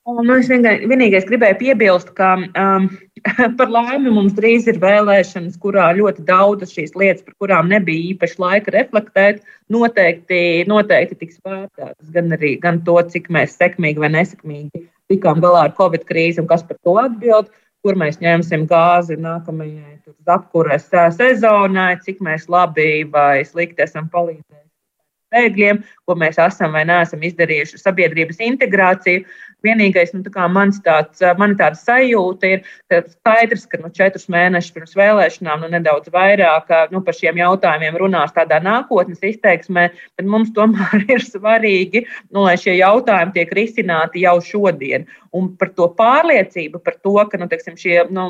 [0.09, 2.87] Nu, es vienīgais gribēju piebilst, ka um,
[3.59, 8.39] par laimi mums drīz ir vēlēšanas, kurā ļoti daudzas šīs lietas, par kurām nebija īpaši
[8.41, 12.09] laika reflektēt, noteikti, noteikti tiks vērtētas.
[12.15, 16.49] Gan arī gan to, cik mēs sekmīgi vai nesekmīgi tikām galā ar Covid krīzi un
[16.49, 17.53] kas par to atbild
[17.85, 19.97] kur mēs ņemsim gāzi nākamajai
[20.29, 24.67] apkures sezonai, cik mēs labi vai slikti esam palīdzējuši
[25.33, 29.25] bēgļiem, ko mēs esam vai neesam izdarījuši sabiedrības integrāciju.
[29.65, 34.75] Vienīgais, nu, tā mans tāds, man tāda sajūta ir, ka skaidrs, ka nu, četrus mēnešus
[34.75, 40.53] pirms vēlēšanām, nu, nedaudz vairāk nu, par šiem jautājumiem runās tādā nākotnes izteiksmē, bet mums
[40.55, 45.09] tomēr ir svarīgi, nu, lai šie jautājumi tiek risināti jau šodien.
[45.35, 48.29] Un par to pārliecību, par to, ka nu, teiksim, šie nu,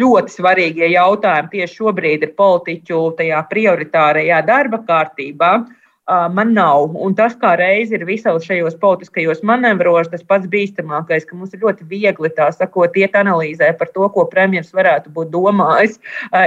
[0.00, 5.54] ļoti svarīgie jautājumi tieši šobrīd ir politiķu tajā prioritārajā darba kārtībā.
[6.08, 6.92] Man nav.
[7.00, 11.62] Un tas, kā reizi ir visos šajos politiskajos manevros, tas pats bīstamākais, ka mums ir
[11.64, 15.96] ļoti viegli tā sakot, iet analīzē par to, ko premjerministrs varētu būt domājis,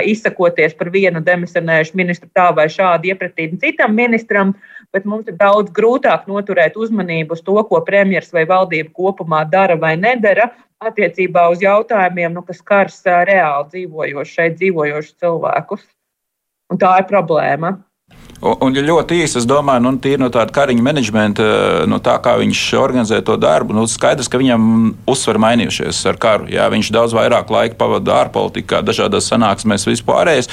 [0.05, 4.53] izsakoties par vienu demisionējušu ministru tā vai šādi iepratīm citam ministram,
[4.93, 9.79] bet mums ir daudz grūtāk noturēt uzmanību uz to, ko premjerministrs vai valdība kopumā dara
[9.79, 10.51] vai nedara.
[10.77, 15.81] Attiecībā uz jautājumiem, nu, kas skars reāli dzīvojošus, šeit dzīvojošus cilvēkus.
[16.69, 17.79] Un tā ir problēma.
[18.37, 21.45] Un, ja ļoti īsi, es domāju, nu, tīri no tāda kariņa menedžmenta,
[21.89, 24.67] no tā, kā viņš organizē to darbu, nu, skaidrs, ka viņam
[25.09, 26.45] uzsver mainījušies ar karu.
[26.53, 30.51] Jā, viņš daudz vairāk laika pavada ārpolitikā, dažādās sanāksmēs, vispārējais.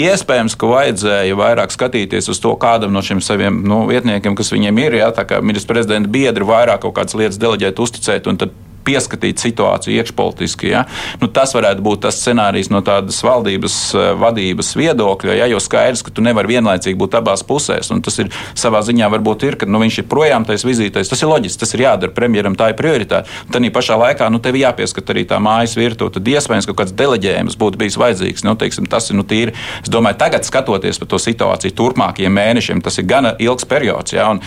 [0.00, 4.80] Iespējams, ka vajadzēja vairāk skatīties uz to, kādam no šiem saviem nu, vietniekiem, kas viņiem
[4.86, 8.56] ir, jā, tā kā ministrs prezidenta biedri vairāk kaut kādas lietas deleģēt, uzticēt, un tad
[8.86, 10.70] pieskatīt situāciju iekšpolitiski.
[10.72, 10.84] Ja?
[11.20, 15.50] Nu, tas varētu būt tas scenārijs no tādas valdības eh, vadības viedokļa, ja?
[15.50, 17.92] jo skaidrs, ka tu nevari vienlaicīgi būt abās pusēs.
[18.06, 21.10] Tas ir savā ziņā varbūt ir, ka nu, viņš ir projām tajās vizītēs.
[21.10, 23.30] Tas ir loģiski, tas ir jādara premjeram, tā ir prioritāte.
[23.52, 26.14] Tad pašā laikā nu, tev jāpieskat arī tā mājas virtuve.
[26.16, 28.44] Tad iespējams, ka kāds deleģējums būtu bijis vajadzīgs.
[28.46, 29.54] Nu, teiksim, tas ir nu, tīri.
[29.82, 34.14] Es domāju, tagad skatoties par to situāciju, turpmākajiem mēnešiem, tas ir gana ilgs periods.
[34.16, 34.28] Ja?
[34.32, 34.42] Un,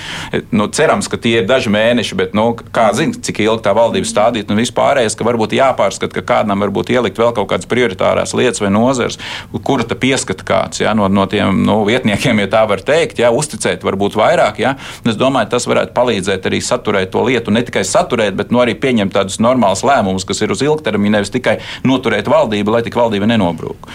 [0.56, 4.10] nu, cerams, ka tie ir daži mēneši, bet nu, kā zina, cik ilgi tā valdība
[4.10, 8.36] stāv stādīt, un vispārējais, ka varbūt jāpārskata, ka kādam varbūt ielikt vēl kaut kādas prioritārās
[8.38, 9.18] lietas vai nozares,
[9.64, 13.32] kura ta pieskata kāds ja, no, no tiem nu, vietniekiem, ja tā var teikt, ja,
[13.32, 14.62] uzticēt varbūt vairāk.
[14.62, 14.76] Ja.
[15.08, 18.78] Es domāju, tas varētu palīdzēt arī saturēt to lietu, ne tikai saturēt, bet nu, arī
[18.78, 23.30] pieņemt tādus normālus lēmumus, kas ir uz ilgtermiņa, nevis tikai noturēt valdību, lai tik valdība
[23.34, 23.90] nenobrūk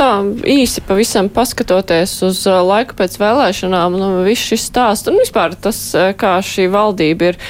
[0.00, 5.80] tā īsi pavisam paskatoties uz laiku pēc vēlēšanām, nu, viss šis stāsts un vispār tas,
[6.16, 7.40] kā šī valdība ir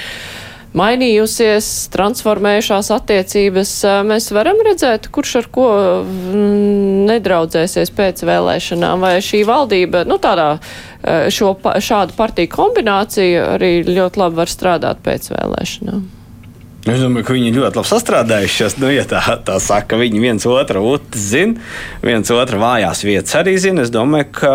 [0.77, 3.73] mainījusies, transformējušās attiecības.
[4.07, 5.67] Mēs varam redzēt, kurš ar ko
[6.05, 10.53] mm, nedraudzēsies pēc vēlēšanām, vai šī valdība, nu tādā
[11.33, 16.20] šo, šādu partiju kombināciju arī ļoti labi var strādāt pēc vēlēšanām.
[16.89, 18.79] Es domāju, ka viņi ļoti labi sastrādājušies.
[18.81, 21.61] Nu, ja tā, tā saka, viņi viens otru zina,
[22.01, 23.85] viens otru vājās vietas arī zina.
[23.85, 24.53] Es domāju, ka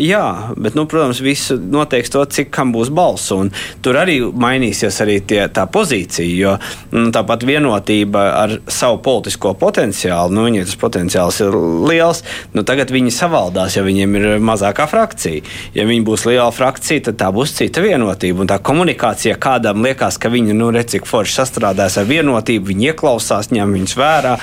[0.00, 0.22] jā,
[0.56, 3.28] bet, nu, protams, viss noteiks to, cik kam būs balss.
[3.84, 6.54] Tur arī mainīsies arī tie, tā pozīcija, jo
[6.96, 12.24] nu, tāpat vienotība ar savu politisko potenciālu, nu, viņiem tas potenciāls ir liels.
[12.56, 15.44] Nu, tagad viņi savaldās, ja viņiem ir mazākā frakcija.
[15.76, 18.46] Ja viņi būs liela frakcija, tad tā būs cita vienotība.
[18.46, 22.70] Un tā komunikācija kādam liekas, ka viņi, nu, redz, cik forši sastrādājas sastrādājas ar vienotību,
[22.70, 24.36] viņi ieklausās, ņem viņus vērā.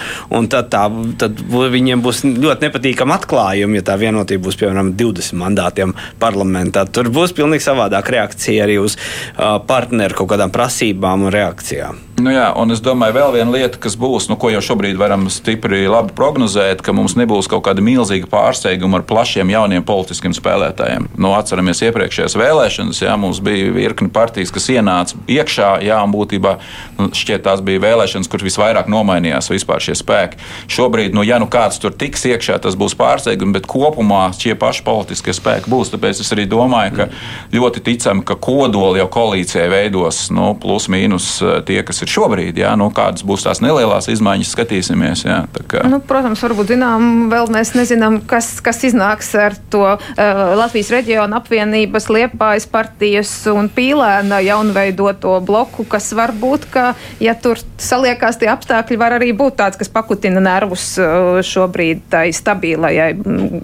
[0.51, 0.83] Tad, tā,
[1.21, 6.85] tad viņiem būs ļoti nepatīkami atklājumi, ja tā vienotība būs piemēram 20 mandātiem parlamentā.
[6.85, 12.06] Tur būs pilnīgi savādāka reakcija arī uz uh, partneru kaut kādām prasībām un reakcijām.
[12.17, 15.27] Nu jā, un es domāju, vēl viena lieta, kas būs, nu, ko jau šobrīd varam
[15.29, 21.05] stipri labi prognozēt, ka mums nebūs kaut kāda milzīga pārsteiguma ar plašiem jauniem politiskiem spēlētājiem.
[21.13, 26.55] Nu, atceramies iepriekšējās vēlēšanas, jā, mums bija virkni partijas, kas ienāca iekšā, jā, un būtībā
[26.97, 30.41] nu, šķiet tās bija vēlēšanas, kur visvairāk nomainījās vispār šie spēki.
[30.73, 34.87] Šobrīd, nu, ja nu kāds tur tiks iekšā, tas būs pārsteigums, bet kopumā šie paši
[34.89, 35.93] politiskie spēki būs.
[35.93, 37.09] Tāpēc es arī domāju, ka
[37.53, 42.13] ļoti ticam, ka kodoli jau koalīcijai veidos nu, plus mīnus eh, tie, kas ir ir
[42.13, 42.61] šobrīd.
[42.63, 45.25] Jā, nu, kādas būs tās nelielās izmaiņas, skatīsimies.
[45.27, 45.39] Jā,
[45.69, 45.83] kā...
[45.91, 51.41] nu, protams, varbūt zinām, vēl mēs nezinām, kas, kas iznāks ar to uh, Latvijas reģiona
[51.41, 56.87] apvienības, Liepājas partijas un Pīlēna jaunveidoto bloku, kas var būt, ka,
[57.23, 62.29] ja tur saliekās tie apstākļi, var arī būt tāds, kas pakutina nervus uh, šobrīd tai
[62.35, 63.61] stabilajai mm,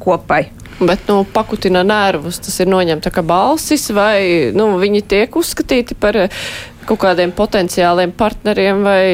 [0.00, 0.46] kopai.
[0.80, 6.16] Bet nu, pakutina nervus, tas ir noņemta kā balsis, vai nu, viņi tiek uzskatīti par
[6.90, 9.04] kaut kādiem potenciāliem partneriem vai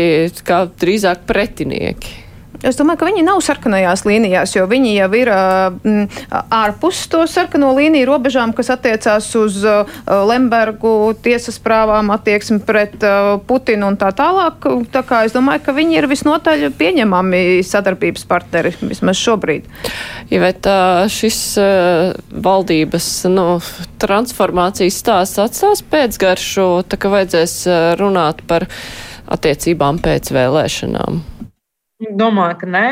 [0.48, 2.25] kā drīzāk pretinieki?
[2.64, 6.20] Es domāju, ka viņi nav sarkanajās līnijās, jo viņi jau ir uh,
[6.54, 9.58] ārpus to sarkano līniju robežām, kas attiecās uz
[10.06, 12.96] Lembergu tiesas prāvām, attieksmi pret
[13.46, 14.66] Putinu un tā tālāk.
[14.92, 19.68] Tā kā es domāju, ka viņi ir visnotaļ pieņemami sadarbības partneri vismaz šobrīd.
[20.32, 20.68] Ja bet
[21.12, 21.40] šis
[22.30, 23.46] valdības nu,
[24.02, 27.62] transformācijas stāsts atstās pēcgaršu, tā ka vajadzēs
[28.00, 28.68] runāt par
[29.26, 31.35] attiecībām pēc vēlēšanām.
[31.96, 32.88] Domāju, ka nē.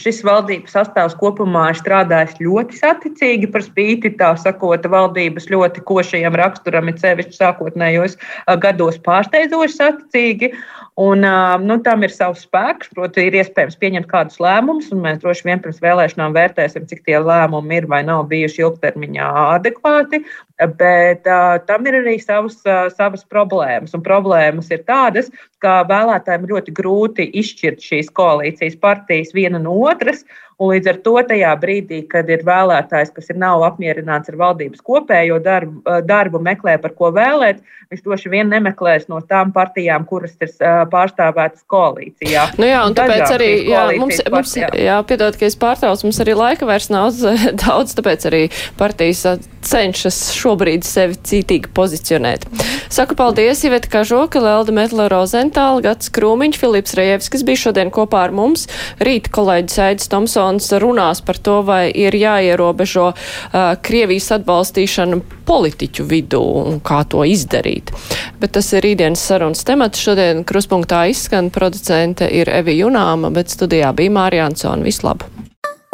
[0.00, 6.38] Šis valdības sastāvs kopumā ir strādājis ļoti saticīgi par spīti tā sakot valdības ļoti košajam
[6.40, 8.16] raksturam, ir sevišķi sākotnējos
[8.64, 10.52] gados pārsteidzoši saticīgi.
[10.98, 11.20] Un,
[11.68, 15.60] nu, tam ir savs spēks, proti, ir iespējams pieņemt kādus lēmumus, un mēs droši vien
[15.62, 19.28] pirms vēlēšanām vērtēsim, cik tie lēmumi ir vai nav bijuši ilgtermiņā
[19.60, 20.24] adekvāti.
[20.58, 23.94] Bet uh, tam ir arī savas, uh, savas problēmas.
[23.94, 25.30] Un problēmas ir tādas,
[25.62, 30.24] ka vēlētājiem ļoti grūti izšķirt šīs koalīcijas partijas viena no otras.
[30.58, 34.82] Un līdz ar to tajā brīdī, kad ir vēlētājs, kas ir nav apmierināts ar valdības
[34.82, 37.60] kopējo darbu, darbu meklē, par ko vēlēt,
[37.92, 40.50] viņš droši vien nemeklēs no tām partijām, kuras ir
[40.90, 42.48] pārstāvētas koalīcijā.
[42.58, 46.34] Nu jā, un tāpēc arī jā, mums, mums, jā, piedod, ka es pārtraucu, mums arī
[46.40, 47.14] laika vairs nav
[47.62, 48.42] daudz, tāpēc arī
[48.82, 49.22] partijas
[49.62, 50.18] cenšas
[50.48, 52.46] šobrīd sevi cītīgi pozicionēt.
[52.88, 58.24] Saku paldies, Iveta Kažoka, Lelda Metla Rozentāla, Gats Krūmiņš, Filips Rejevs, kas bija šodien kopā
[58.28, 58.64] ar mums.
[59.04, 66.40] Rīt kolēģis Aidis Tomsons runās par to, vai ir jāierobežo uh, Krievijas atbalstīšana politiķu vidū
[66.62, 67.92] un kā to izdarīt.
[68.40, 70.00] Bet tas ir rītdienas sarunas temats.
[70.00, 74.88] Šodien kruspunktā izskan producente ir Evi Junāma, bet studijā bija Mārija Ansona.
[74.88, 75.28] Vislab!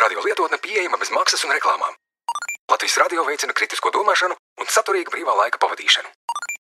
[0.00, 1.92] Radio lietotne pieejama bez maksas un reklāmām.
[2.72, 6.08] Latvijas radio veicina kritisko domāšanu un saturīgu brīvā laika pavadīšanu.